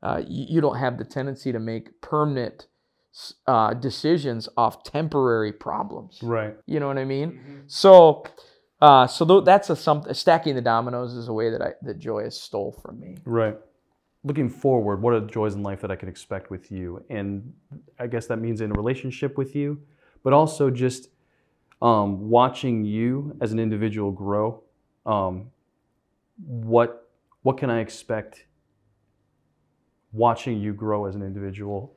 Uh, 0.03 0.23
you, 0.29 0.57
you 0.57 0.61
don't 0.61 0.77
have 0.77 0.99
the 0.99 1.05
tendency 1.05 1.51
to 1.51 1.59
make 1.59 1.99
permanent 2.03 2.67
uh, 3.47 3.75
decisions 3.75 4.49
off 4.57 4.83
temporary 4.83 5.53
problems. 5.53 6.19
Right. 6.23 6.57
You 6.67 6.81
know 6.81 6.89
what 6.89 6.99
I 6.99 7.05
mean? 7.05 7.33
Mm-hmm. 7.33 7.59
So, 7.67 8.25
uh, 8.81 9.07
so 9.07 9.25
th- 9.25 9.45
that's 9.45 9.71
a 9.71 9.77
something. 9.77 10.13
Stacking 10.15 10.55
the 10.55 10.61
dominoes 10.61 11.15
is 11.15 11.29
a 11.29 11.33
way 11.33 11.51
that 11.51 11.63
I 11.63 11.73
that 11.83 11.99
joy 11.99 12.21
is 12.21 12.39
stole 12.39 12.73
from 12.83 13.01
me. 13.01 13.17
Right. 13.25 13.57
Looking 14.25 14.49
forward, 14.49 15.03
what 15.03 15.13
are 15.15 15.21
the 15.21 15.27
joys 15.27 15.55
in 15.55 15.63
life 15.63 15.81
that 15.83 15.91
I 15.91 15.97
can 15.97 16.09
expect 16.09 16.51
with 16.51 16.73
you? 16.73 17.05
And 17.11 17.53
I 17.99 18.07
guess 18.07 18.27
that 18.27 18.39
means 18.39 18.61
in 18.61 18.71
a 18.71 18.75
relationship 18.75 19.37
with 19.37 19.55
you, 19.55 19.83
but 20.23 20.33
also 20.33 20.71
just 20.71 21.09
um, 21.83 22.31
watching 22.31 22.85
you 22.85 23.37
as 23.41 23.53
an 23.53 23.59
individual 23.59 24.11
grow. 24.11 24.63
Um, 25.05 25.51
what 26.47 27.11
what 27.43 27.59
can 27.59 27.71
I 27.71 27.81
expect 27.81 28.47
watching 30.13 30.59
you 30.59 30.73
grow 30.73 31.05
as 31.07 31.15
an 31.15 31.23
individual 31.23 31.95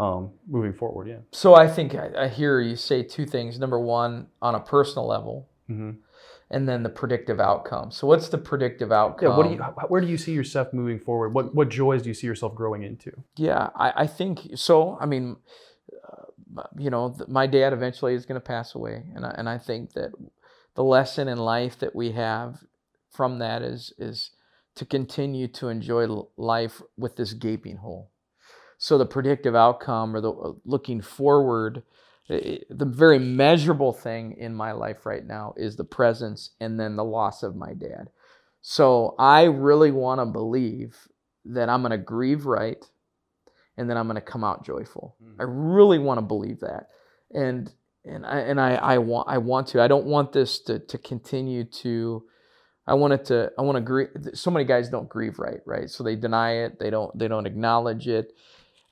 um, 0.00 0.30
moving 0.48 0.72
forward. 0.72 1.08
Yeah. 1.08 1.18
So 1.30 1.54
I 1.54 1.68
think 1.68 1.94
I, 1.94 2.10
I, 2.16 2.28
hear 2.28 2.58
you 2.58 2.74
say 2.74 3.02
two 3.02 3.26
things. 3.26 3.58
Number 3.58 3.78
one, 3.78 4.28
on 4.40 4.54
a 4.54 4.60
personal 4.60 5.06
level, 5.06 5.50
mm-hmm. 5.68 5.90
and 6.50 6.66
then 6.66 6.82
the 6.82 6.88
predictive 6.88 7.38
outcome. 7.38 7.90
So 7.90 8.06
what's 8.06 8.30
the 8.30 8.38
predictive 8.38 8.92
outcome? 8.92 9.28
Yeah. 9.30 9.36
What 9.36 9.46
do 9.46 9.52
you? 9.52 9.58
Where 9.88 10.00
do 10.00 10.06
you 10.06 10.16
see 10.16 10.32
yourself 10.32 10.72
moving 10.72 10.98
forward? 10.98 11.34
What 11.34 11.54
what 11.54 11.68
joys 11.68 12.00
do 12.00 12.08
you 12.08 12.14
see 12.14 12.26
yourself 12.26 12.54
growing 12.54 12.82
into? 12.82 13.12
Yeah, 13.36 13.68
I, 13.76 13.92
I 13.94 14.06
think 14.06 14.52
so. 14.54 14.96
I 14.98 15.04
mean, 15.04 15.36
uh, 15.92 16.62
you 16.78 16.88
know, 16.88 17.14
my 17.28 17.46
dad 17.46 17.74
eventually 17.74 18.14
is 18.14 18.24
going 18.24 18.40
to 18.40 18.46
pass 18.46 18.74
away, 18.74 19.02
and 19.14 19.26
I, 19.26 19.34
and 19.36 19.50
I 19.50 19.58
think 19.58 19.92
that 19.92 20.12
the 20.76 20.84
lesson 20.84 21.28
in 21.28 21.36
life 21.36 21.78
that 21.78 21.94
we 21.94 22.12
have 22.12 22.64
from 23.10 23.38
that 23.40 23.60
is 23.60 23.92
is 23.98 24.30
to 24.76 24.86
continue 24.86 25.46
to 25.48 25.68
enjoy 25.68 26.06
life 26.38 26.80
with 26.96 27.16
this 27.16 27.34
gaping 27.34 27.76
hole 27.76 28.10
so 28.82 28.96
the 28.96 29.04
predictive 29.04 29.54
outcome 29.54 30.16
or 30.16 30.22
the 30.22 30.32
uh, 30.32 30.52
looking 30.64 31.02
forward, 31.02 31.82
the 32.28 32.86
very 32.86 33.18
measurable 33.18 33.92
thing 33.92 34.32
in 34.38 34.54
my 34.54 34.72
life 34.72 35.04
right 35.04 35.24
now 35.24 35.52
is 35.58 35.76
the 35.76 35.84
presence 35.84 36.52
and 36.60 36.80
then 36.80 36.96
the 36.96 37.04
loss 37.04 37.42
of 37.42 37.54
my 37.54 37.74
dad. 37.74 38.08
So 38.62 39.14
I 39.18 39.44
really 39.44 39.90
want 39.90 40.22
to 40.22 40.24
believe 40.24 40.96
that 41.44 41.68
I'm 41.68 41.82
going 41.82 41.90
to 41.90 41.98
grieve 41.98 42.46
right 42.46 42.82
and 43.76 43.88
then 43.88 43.98
I'm 43.98 44.06
going 44.06 44.14
to 44.14 44.22
come 44.22 44.44
out 44.44 44.64
joyful. 44.64 45.14
Mm-hmm. 45.22 45.42
I 45.42 45.44
really 45.46 45.98
want 45.98 46.16
to 46.16 46.22
believe 46.22 46.60
that. 46.60 46.88
And 47.34 47.70
and 48.06 48.24
I 48.24 48.38
and 48.40 48.58
I, 48.58 48.76
I 48.76 48.98
want 48.98 49.28
I 49.28 49.36
want 49.36 49.66
to. 49.68 49.82
I 49.82 49.88
don't 49.88 50.06
want 50.06 50.32
this 50.32 50.58
to 50.60 50.78
to 50.78 50.96
continue 50.96 51.64
to 51.64 52.24
I 52.86 52.94
want 52.94 53.12
it 53.12 53.26
to 53.26 53.52
I 53.58 53.62
want 53.62 53.76
to 53.76 53.82
grieve 53.82 54.08
so 54.32 54.50
many 54.50 54.64
guys 54.64 54.88
don't 54.88 55.08
grieve 55.08 55.38
right, 55.38 55.60
right? 55.66 55.90
So 55.90 56.02
they 56.02 56.16
deny 56.16 56.64
it, 56.64 56.78
they 56.78 56.88
don't 56.88 57.16
they 57.18 57.28
don't 57.28 57.46
acknowledge 57.46 58.08
it. 58.08 58.32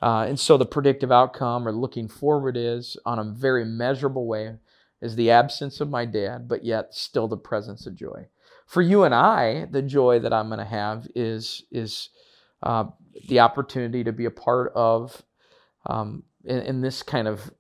Uh, 0.01 0.27
and 0.29 0.39
so 0.39 0.57
the 0.57 0.67
predictive 0.67 1.11
outcome 1.11 1.67
or 1.67 1.73
looking 1.73 2.09
forward 2.09 2.57
is, 2.57 2.97
on 3.05 3.19
a 3.19 3.25
very 3.25 3.65
measurable 3.65 4.27
way, 4.27 4.57
is 5.01 5.17
the 5.17 5.31
absence 5.31 5.81
of 5.81 5.91
my 5.91 6.05
dad, 6.05 6.49
but 6.49 6.65
yet 6.65 6.95
still 6.95 7.29
the 7.29 7.37
presence 7.37 7.87
of 7.87 7.97
joy. 7.97 8.27
For 8.67 8.83
you 8.83 9.05
and 9.05 9.15
I, 9.15 9.67
the 9.71 9.83
joy 9.83 10.19
that 10.21 10.33
I'm 10.33 10.49
going 10.49 10.59
to 10.59 10.65
have 10.65 11.09
is 11.15 11.65
is 11.71 12.11
uh, 12.63 12.85
the 13.29 13.41
opportunity 13.41 14.05
to 14.05 14.13
be 14.13 14.25
a 14.25 14.31
part 14.31 14.73
of 14.75 15.23
um, 15.87 16.25
in, 16.45 16.59
in, 16.59 16.81
this 16.81 17.03
kind 17.03 17.29
of 17.29 17.51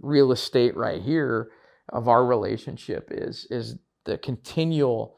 real 0.00 0.32
estate 0.32 0.74
right 0.76 1.02
here 1.02 1.50
of 1.90 2.08
our 2.08 2.24
relationship 2.24 3.08
is 3.12 3.46
is 3.50 3.78
the 4.04 4.18
continual 4.18 5.16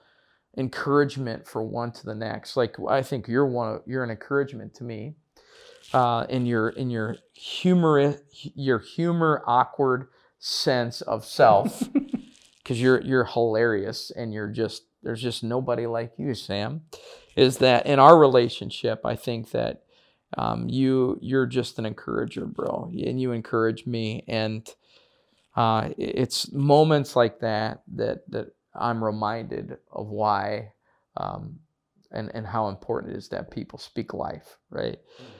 encouragement 0.59 1.47
for 1.47 1.63
one 1.63 1.93
to 1.93 2.05
the 2.05 2.15
next. 2.15 2.57
Like 2.57 2.77
I 2.89 3.03
think 3.03 3.29
you're 3.29 3.47
one, 3.47 3.81
you're 3.87 4.05
an 4.05 4.11
encouragement 4.11 4.75
to 4.75 4.85
me 4.85 5.15
uh, 5.93 6.27
in 6.29 6.47
your 6.47 6.69
in 6.71 6.91
your 6.91 7.17
humor 7.33 8.17
your 8.55 8.79
humor 8.79 9.43
awkward 9.47 10.09
sense 10.39 11.01
of 11.03 11.25
self. 11.25 11.83
Because 12.63 12.81
you're 12.81 13.01
you're 13.01 13.25
hilarious 13.25 14.13
and 14.15 14.33
you're 14.33 14.47
just 14.47 14.85
there's 15.03 15.21
just 15.21 15.43
nobody 15.43 15.89
like 15.89 16.13
you 16.19 16.35
sam. 16.35 16.83
Is 17.35 17.59
that 17.59 17.87
in 17.87 17.99
our 17.99 18.17
relationship 18.17 19.01
i 19.05 19.17
think 19.17 19.51
that 19.51 19.83
um, 20.39 20.69
you 20.69 21.19
you're 21.21 21.47
just 21.47 21.81
an 21.81 21.87
encourager 21.87 22.47
bro. 22.47 22.93
And 22.93 23.21
you 23.21 23.33
encourage 23.33 23.87
me 23.87 24.23
and 24.29 24.73
uh, 25.57 25.89
it's 25.99 26.53
moments 26.53 27.17
like 27.17 27.41
that 27.41 27.83
that 27.97 28.31
that 28.31 28.55
i'm 28.75 29.03
reminded 29.03 29.79
of 29.91 30.07
why 30.07 30.73
um, 31.17 31.59
and 32.13 32.31
and 32.35 32.47
how 32.47 32.69
important 32.69 33.15
it 33.15 33.19
is 33.19 33.31
that 33.31 33.51
people 33.51 33.81
speak 33.81 34.15
life 34.15 34.59
right? 34.71 34.99
Mm 35.21 35.40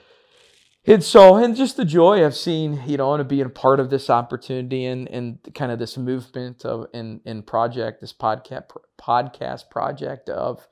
and 0.85 1.03
so 1.03 1.35
and 1.35 1.55
just 1.55 1.77
the 1.77 1.85
joy 1.85 2.23
of 2.23 2.35
seeing 2.35 2.81
you 2.87 2.97
know 2.97 3.13
and 3.13 3.27
being 3.27 3.45
a 3.45 3.49
part 3.49 3.79
of 3.79 3.89
this 3.89 4.09
opportunity 4.09 4.85
and 4.85 5.07
and 5.09 5.37
kind 5.53 5.71
of 5.71 5.79
this 5.79 5.97
movement 5.97 6.65
of 6.65 6.87
in 6.93 7.21
in 7.25 7.43
project 7.43 8.01
this 8.01 8.13
podcast 8.13 8.63
podcast 8.99 9.69
project 9.69 10.29
of 10.29 10.67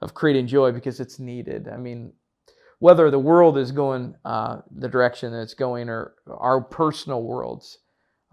of 0.00 0.14
creating 0.14 0.46
joy 0.46 0.72
because 0.72 1.00
it's 1.00 1.18
needed 1.18 1.68
i 1.68 1.76
mean 1.76 2.12
whether 2.78 3.10
the 3.10 3.18
world 3.18 3.56
is 3.56 3.72
going 3.72 4.14
uh, 4.26 4.58
the 4.70 4.88
direction 4.88 5.32
that 5.32 5.40
it's 5.40 5.54
going 5.54 5.88
or 5.88 6.12
our 6.28 6.60
personal 6.60 7.22
worlds 7.22 7.78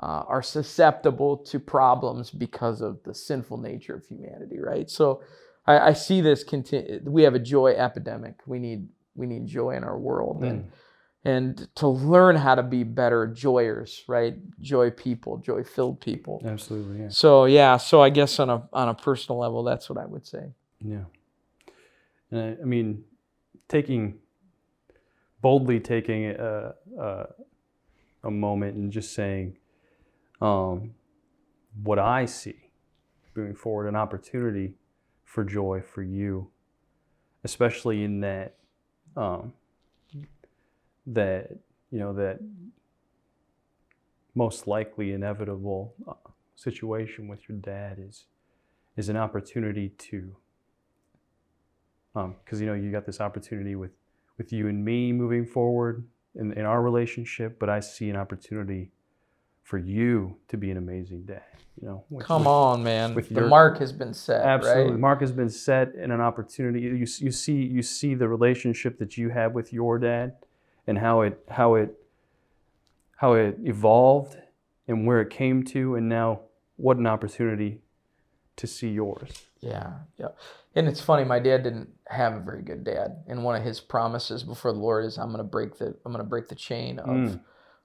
uh, 0.02 0.24
are 0.28 0.42
susceptible 0.44 1.38
to 1.38 1.60
problems 1.60 2.30
because 2.30 2.82
of 2.82 3.00
the 3.06 3.14
sinful 3.16 3.58
nature 3.58 3.96
of 3.96 4.06
humanity 4.06 4.60
right 4.60 4.90
so 4.90 5.22
I, 5.66 5.80
I 5.80 5.94
see 5.94 6.20
this 6.20 6.44
continue. 6.44 7.00
We 7.06 7.24
have 7.24 7.36
a 7.36 7.40
joy 7.40 7.72
epidemic. 7.72 8.36
We 8.46 8.60
need 8.60 8.90
we 9.16 9.28
need 9.28 9.46
joy 9.48 9.78
in 9.78 9.86
our 9.86 9.98
world, 9.98 10.42
Mm. 10.42 10.50
and 10.50 10.72
and 11.26 11.68
to 11.76 11.88
learn 11.88 12.36
how 12.36 12.56
to 12.56 12.64
be 12.64 12.84
better 12.84 13.28
joyers, 13.28 14.04
right? 14.08 14.36
Joy 14.60 14.90
people, 14.92 15.38
joy 15.38 15.64
filled 15.64 16.02
people. 16.02 16.42
Absolutely. 16.46 17.02
Yeah. 17.02 17.10
So 17.10 17.46
yeah, 17.46 17.78
so 17.78 18.02
I 18.02 18.10
guess 18.10 18.40
on 18.40 18.50
a 18.50 18.68
on 18.74 18.90
a 18.90 18.94
personal 18.94 19.40
level, 19.40 19.64
that's 19.64 19.90
what 19.90 19.98
I 19.98 20.06
would 20.06 20.26
say. 20.26 20.52
Yeah. 20.82 21.06
And 22.32 22.40
I, 22.40 22.62
I 22.62 22.66
mean, 22.66 23.04
taking 23.68 24.20
boldly 25.44 25.80
taking 25.80 26.26
a, 26.26 26.74
a, 27.00 27.26
a 28.24 28.32
moment 28.32 28.76
and 28.76 28.92
just 28.92 29.14
saying, 29.14 29.58
um, 30.42 30.96
what 31.84 32.00
I 32.00 32.26
see 32.26 32.56
moving 33.36 33.56
forward, 33.56 33.88
an 33.88 33.96
opportunity 33.96 34.74
for 35.26 35.44
joy 35.44 35.82
for 35.82 36.02
you, 36.02 36.50
especially 37.44 38.04
in 38.04 38.22
that, 38.22 38.56
um, 39.18 39.54
that 41.08 41.50
you 41.92 42.00
know 42.00 42.14
that 42.14 42.40
most 44.36 44.68
likely 44.68 45.12
inevitable 45.12 45.94
uh, 46.08 46.14
situation 46.56 47.28
with 47.28 47.48
your 47.48 47.58
dad 47.58 47.98
is 48.00 48.26
is 48.98 49.10
an 49.10 49.18
opportunity 49.18 49.90
to 49.98 50.36
because 52.46 52.62
you 52.62 52.68
know 52.68 52.74
you 52.74 52.92
got 52.92 53.06
this 53.06 53.20
opportunity 53.20 53.76
with 53.76 53.92
with 54.38 54.54
you 54.54 54.68
and 54.68 54.84
me 54.86 55.12
moving 55.12 55.46
forward 55.46 56.06
in, 56.36 56.54
in 56.54 56.64
our 56.66 56.82
relationship 56.82 57.58
but 57.60 57.70
i 57.70 57.80
see 57.80 58.10
an 58.10 58.16
opportunity 58.16 58.92
for 59.64 59.78
you 59.78 60.38
to 60.48 60.58
be 60.58 60.70
an 60.70 60.78
amazing 60.78 61.24
dad 61.24 61.42
you 61.82 61.88
know 61.88 62.04
with- 62.10 62.26
Come 62.26 62.46
on, 62.46 62.84
man. 62.84 63.16
with 63.16 63.30
the 63.30 63.36
your- 63.42 63.48
mark 63.48 63.80
has 63.80 63.92
been 63.92 64.14
set. 64.14 64.46
absolutely 64.46 64.92
Right? 64.92 65.00
mark 65.00 65.22
has 65.22 65.32
been 65.32 65.50
set 65.50 65.96
in 65.96 66.12
an 66.12 66.22
opportunity 66.22 66.82
you, 66.82 66.94
you 66.94 67.32
see 67.32 67.64
you 67.64 67.82
see 67.82 68.14
the 68.14 68.28
relationship 68.28 69.00
that 69.00 69.18
you 69.18 69.30
have 69.30 69.54
with 69.54 69.74
your 69.74 69.98
dad 69.98 70.36
and 70.88 70.98
how 70.98 71.22
it 71.22 71.40
how 71.50 71.76
it 71.76 71.94
how 73.18 73.34
it 73.34 73.58
evolved 73.64 74.38
and 74.88 75.08
where 75.08 75.22
it 75.22 75.30
came 75.30 75.64
to 75.64 75.96
and 75.96 76.10
now 76.10 76.42
what 76.76 76.98
an 76.98 77.08
opportunity 77.08 77.80
to 78.56 78.68
see 78.68 78.90
yours 78.90 79.32
Yeah, 79.62 79.94
yeah. 80.18 80.30
And 80.76 80.88
it's 80.88 81.00
funny, 81.00 81.24
my 81.24 81.40
dad 81.40 81.64
didn't 81.64 81.90
have 82.08 82.34
a 82.34 82.40
very 82.40 82.64
good 82.64 82.84
dad. 82.84 83.24
And 83.28 83.44
one 83.44 83.56
of 83.56 83.64
his 83.64 83.80
promises 83.80 84.44
before 84.44 84.74
the 84.74 84.80
Lord 84.80 85.06
is 85.06 85.18
I'm 85.18 85.32
gonna 85.32 85.44
break 85.44 85.78
the 85.78 85.96
I'm 86.06 86.12
gonna 86.12 86.24
break 86.24 86.48
the 86.48 86.56
chain 86.56 87.00
of 87.00 87.08
Mm. 87.08 87.40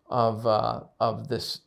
of 0.09 0.47
uh, 0.47 0.81
of 0.99 1.29
this 1.29 1.61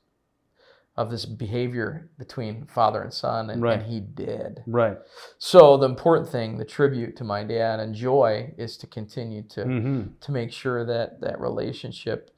of 0.97 1.09
this 1.09 1.25
behavior 1.25 2.09
between 2.19 2.65
father 2.65 3.01
and 3.01 3.13
son 3.13 3.49
and, 3.49 3.61
Right. 3.61 3.79
and 3.79 3.83
he 3.91 3.99
did. 4.01 4.61
right 4.67 4.97
So 5.37 5.77
the 5.77 5.85
important 5.85 6.29
thing, 6.29 6.57
the 6.57 6.65
tribute 6.65 7.15
to 7.17 7.23
my 7.23 7.43
dad 7.43 7.79
and 7.79 7.95
joy 7.95 8.53
is 8.57 8.77
to 8.77 8.87
continue 8.87 9.43
to 9.43 9.63
mm-hmm. 9.63 10.01
to 10.19 10.31
make 10.31 10.51
sure 10.51 10.85
that 10.85 11.21
that 11.21 11.39
relationship 11.39 12.31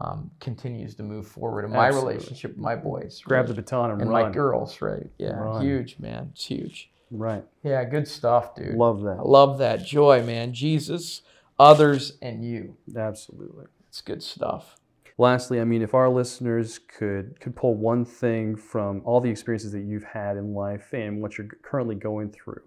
um, 0.00 0.30
continues 0.40 0.94
to 0.96 1.02
move 1.02 1.28
forward 1.28 1.64
in 1.64 1.70
my 1.72 1.88
relationship 1.88 2.52
with 2.52 2.58
my 2.60 2.74
boys. 2.74 3.20
grab 3.24 3.44
right? 3.44 3.48
the 3.48 3.54
baton 3.54 3.90
and, 3.90 4.00
and 4.00 4.10
run 4.10 4.22
my 4.24 4.30
girls, 4.30 4.80
right? 4.80 5.10
Yeah, 5.18 5.32
Run. 5.38 5.62
huge, 5.62 5.98
man. 5.98 6.30
It's 6.32 6.46
huge. 6.46 6.90
right 7.10 7.44
Yeah, 7.62 7.84
good 7.84 8.08
stuff, 8.08 8.54
dude. 8.54 8.74
love 8.76 9.00
I 9.00 9.14
that 9.16 9.26
love 9.26 9.58
that 9.58 9.84
joy, 9.84 10.22
man. 10.24 10.52
Jesus, 10.54 11.22
others, 11.58 12.16
and 12.22 12.44
you. 12.44 12.76
absolutely 12.96 13.66
It's 13.88 14.00
good 14.00 14.22
stuff. 14.22 14.76
Lastly 15.20 15.60
i 15.60 15.64
mean 15.64 15.82
if 15.82 15.94
our 15.94 16.08
listeners 16.08 16.78
could 16.78 17.38
could 17.40 17.54
pull 17.54 17.74
one 17.74 18.04
thing 18.04 18.56
from 18.56 19.02
all 19.04 19.20
the 19.20 19.30
experiences 19.30 19.72
that 19.72 19.82
you've 19.82 20.04
had 20.04 20.36
in 20.36 20.54
life 20.54 20.92
and 20.92 21.20
what 21.20 21.36
you're 21.36 21.48
currently 21.62 21.94
going 21.94 22.30
through 22.30 22.62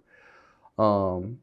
um, 0.78 1.40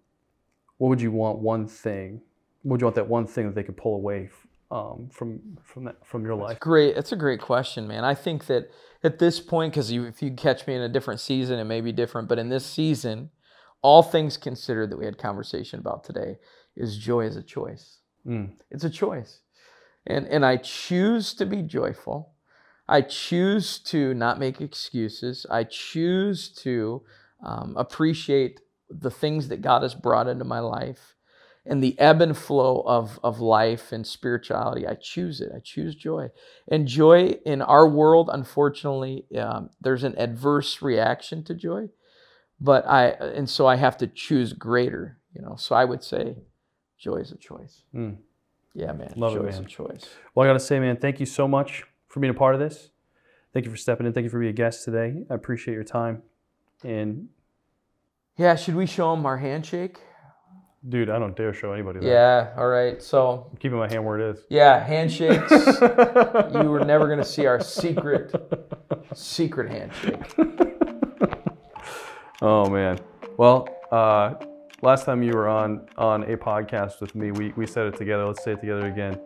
what 0.79 0.89
would 0.89 1.01
you 1.01 1.11
want 1.11 1.39
one 1.39 1.67
thing 1.67 2.21
what 2.63 2.73
would 2.73 2.81
you 2.81 2.87
want 2.87 2.97
that 2.97 3.09
one 3.09 3.27
thing 3.27 3.47
that 3.47 3.55
they 3.55 3.63
could 3.63 3.77
pull 3.77 3.95
away 3.95 4.31
um, 4.71 5.09
from 5.13 5.41
from 5.65 5.85
that 5.85 6.07
from 6.07 6.25
your 6.25 6.37
life 6.37 6.61
Great. 6.61 6.95
That's 6.95 7.11
a 7.11 7.17
great 7.17 7.41
question, 7.41 7.89
man. 7.89 8.05
I 8.05 8.15
think 8.15 8.47
that 8.47 8.71
at 9.03 9.19
this 9.19 9.41
point, 9.41 9.73
because 9.73 9.91
you, 9.91 10.05
if 10.05 10.23
you 10.23 10.31
catch 10.33 10.67
me 10.67 10.75
in 10.75 10.83
a 10.83 10.89
different 10.89 11.21
season, 11.21 11.59
it 11.59 11.65
may 11.65 11.81
be 11.81 11.91
different. 11.91 12.29
But 12.29 12.39
in 12.39 12.51
this 12.51 12.65
season, 12.65 13.31
all 13.83 14.03
things 14.03 14.37
considered 14.37 14.91
that 14.91 14.97
we 14.97 15.07
had 15.07 15.19
conversation 15.19 15.81
about 15.81 16.05
today, 16.05 16.37
is 16.77 16.99
joy 16.99 17.23
is 17.23 17.37
a 17.37 17.43
choice. 17.43 17.99
Mm. 18.27 18.53
It's 18.71 18.85
a 18.85 18.91
choice. 18.91 19.41
And 20.07 20.27
and 20.27 20.45
I 20.45 20.57
choose 20.57 21.35
to 21.35 21.47
be 21.47 21.63
joyful. 21.63 22.35
I 22.89 23.03
choose 23.03 23.79
to 23.79 24.15
not 24.15 24.39
make 24.39 24.61
excuses. 24.61 25.47
I 25.49 25.65
choose 25.65 26.49
to 26.63 27.03
um, 27.45 27.75
appreciate 27.77 28.61
the 28.91 29.11
things 29.11 29.49
that 29.49 29.63
God 29.63 29.83
has 29.83 29.95
brought 29.95 30.27
into 30.27 30.45
my 30.45 30.59
life 30.59 31.15
and 31.65 31.83
the 31.83 31.99
ebb 32.01 32.21
and 32.21 32.37
flow 32.37 32.83
of, 32.87 33.21
of 33.23 33.39
life 33.39 33.93
and 33.93 34.07
spirituality. 34.07 34.87
I 34.87 34.95
choose 34.95 35.41
it. 35.41 35.53
I 35.55 35.61
choose 35.61 35.95
joy. 35.95 36.31
And 36.69 36.89
joy 36.89 37.37
in 37.45 37.63
our 37.63 37.87
world, 37.87 38.31
unfortunately, 38.33 39.27
um, 39.39 39.71
there's 39.81 40.03
an 40.03 40.17
adverse 40.19 40.83
reaction 40.83 41.45
to 41.45 41.55
joy. 41.55 41.91
But 42.61 42.87
I, 42.87 43.09
and 43.11 43.49
so 43.49 43.67
I 43.67 43.77
have 43.77 43.97
to 43.99 44.07
choose 44.07 44.53
greater, 44.53 45.19
you 45.33 45.43
know. 45.43 45.57
So 45.57 45.75
I 45.75 45.85
would 45.85 46.03
say 46.03 46.37
joy 46.99 47.17
is 47.17 47.33
a 47.33 47.39
choice. 47.39 47.85
Mm. 47.95 48.17
Yeah, 48.75 48.93
man. 48.93 49.13
Love 49.17 49.37
it, 49.37 49.43
man. 49.43 49.67
choice. 49.67 50.09
Well, 50.35 50.45
I 50.47 50.49
got 50.51 50.55
to 50.55 50.61
say, 50.61 50.79
man, 50.79 50.97
thank 50.97 51.19
you 51.21 51.27
so 51.27 51.49
much 51.49 51.85
for 52.09 52.21
being 52.21 52.31
a 52.31 52.35
part 52.39 52.55
of 52.55 52.61
this. 52.61 52.91
Thank 53.53 53.65
you 53.65 53.71
for 53.71 53.77
stepping 53.77 54.07
in. 54.07 54.13
Thank 54.13 54.25
you 54.25 54.31
for 54.31 54.39
being 54.39 54.51
a 54.51 54.55
guest 54.55 54.85
today. 54.85 55.25
I 55.29 55.35
appreciate 55.35 55.75
your 55.75 55.85
time. 55.85 56.23
And 56.85 57.29
Yeah, 58.37 58.55
should 58.55 58.77
we 58.77 58.87
show 58.87 59.15
them 59.15 59.27
our 59.27 59.37
handshake? 59.39 59.99
dude, 60.89 61.11
I 61.11 61.19
don't 61.19 61.37
dare 61.37 61.53
show 61.53 61.73
anybody 61.75 62.01
that. 62.01 62.07
Yeah, 62.07 62.55
all 62.57 62.67
right. 62.69 63.03
So, 63.03 63.49
I'm 63.51 63.59
keeping 63.59 63.77
my 63.77 63.87
hand 63.87 64.03
where 64.03 64.19
it 64.19 64.31
is. 64.35 64.45
yeah, 64.49 64.83
handshakes. 64.83 65.51
you 65.51 66.71
were 66.71 66.83
never 66.87 67.05
going 67.07 67.19
to 67.19 67.25
see 67.25 67.45
our 67.47 67.61
secret, 67.61 68.33
secret 69.15 69.71
handshake. 69.71 70.23
Oh 72.43 72.71
man. 72.71 72.99
Well, 73.37 73.69
uh, 73.93 74.35
last 74.83 75.05
time 75.05 75.23
you 75.23 75.33
were 75.33 75.49
on 75.49 75.87
on 75.97 76.25
a 76.25 76.37
podcast 76.37 77.01
with 77.01 77.15
me, 77.15 77.31
we, 77.33 77.53
we 77.57 77.67
said 77.67 77.87
it 77.87 77.97
together. 77.97 78.27
Let's 78.27 78.43
say 78.43 78.53
it 78.53 78.61
together 78.61 78.87
again. 78.87 79.21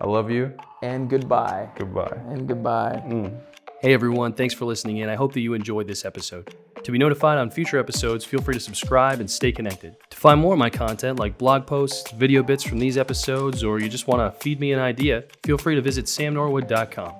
I 0.00 0.06
love 0.06 0.30
you. 0.30 0.52
And 0.82 1.08
goodbye. 1.08 1.68
Goodbye. 1.76 2.18
And 2.28 2.48
goodbye. 2.48 3.02
Mm. 3.06 3.40
Hey 3.80 3.94
everyone, 3.94 4.32
thanks 4.32 4.54
for 4.54 4.64
listening 4.64 4.98
in. 4.98 5.08
I 5.08 5.16
hope 5.16 5.32
that 5.32 5.40
you 5.40 5.54
enjoyed 5.54 5.88
this 5.88 6.04
episode. 6.04 6.54
To 6.84 6.92
be 6.92 6.98
notified 6.98 7.38
on 7.38 7.50
future 7.50 7.78
episodes, 7.78 8.24
feel 8.24 8.40
free 8.40 8.54
to 8.54 8.60
subscribe 8.60 9.20
and 9.20 9.30
stay 9.30 9.52
connected. 9.52 9.96
To 10.10 10.16
find 10.16 10.40
more 10.40 10.52
of 10.52 10.58
my 10.58 10.70
content 10.70 11.18
like 11.18 11.38
blog 11.38 11.66
posts, 11.66 12.10
video 12.12 12.42
bits 12.42 12.62
from 12.62 12.78
these 12.78 12.98
episodes, 12.98 13.62
or 13.62 13.78
you 13.78 13.88
just 13.88 14.08
want 14.08 14.20
to 14.20 14.40
feed 14.40 14.58
me 14.58 14.72
an 14.72 14.80
idea, 14.80 15.24
feel 15.44 15.58
free 15.58 15.76
to 15.76 15.80
visit 15.80 16.06
samnorwood.com. 16.06 17.14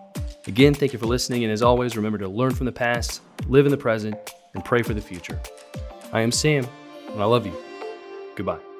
Again, 0.49 0.75
thank 0.75 0.93
you 0.93 0.99
for 0.99 1.07
listening, 1.07 1.45
and 1.45 1.53
as 1.53 1.63
always, 1.63 1.97
remember 1.97 2.19
to 2.19 2.29
learn 2.29 2.53
from 2.53 2.67
the 2.67 2.73
past, 2.73 3.23
live 3.47 3.65
in 3.65 3.71
the 3.71 3.79
present, 3.79 4.17
and 4.55 4.65
pray 4.65 4.83
for 4.83 4.95
the 4.95 5.01
future. 5.01 5.41
I 6.13 6.21
am 6.21 6.33
Sam, 6.33 6.67
and 7.13 7.23
I 7.23 7.27
love 7.27 7.47
you. 7.47 7.55
Goodbye. 8.35 8.72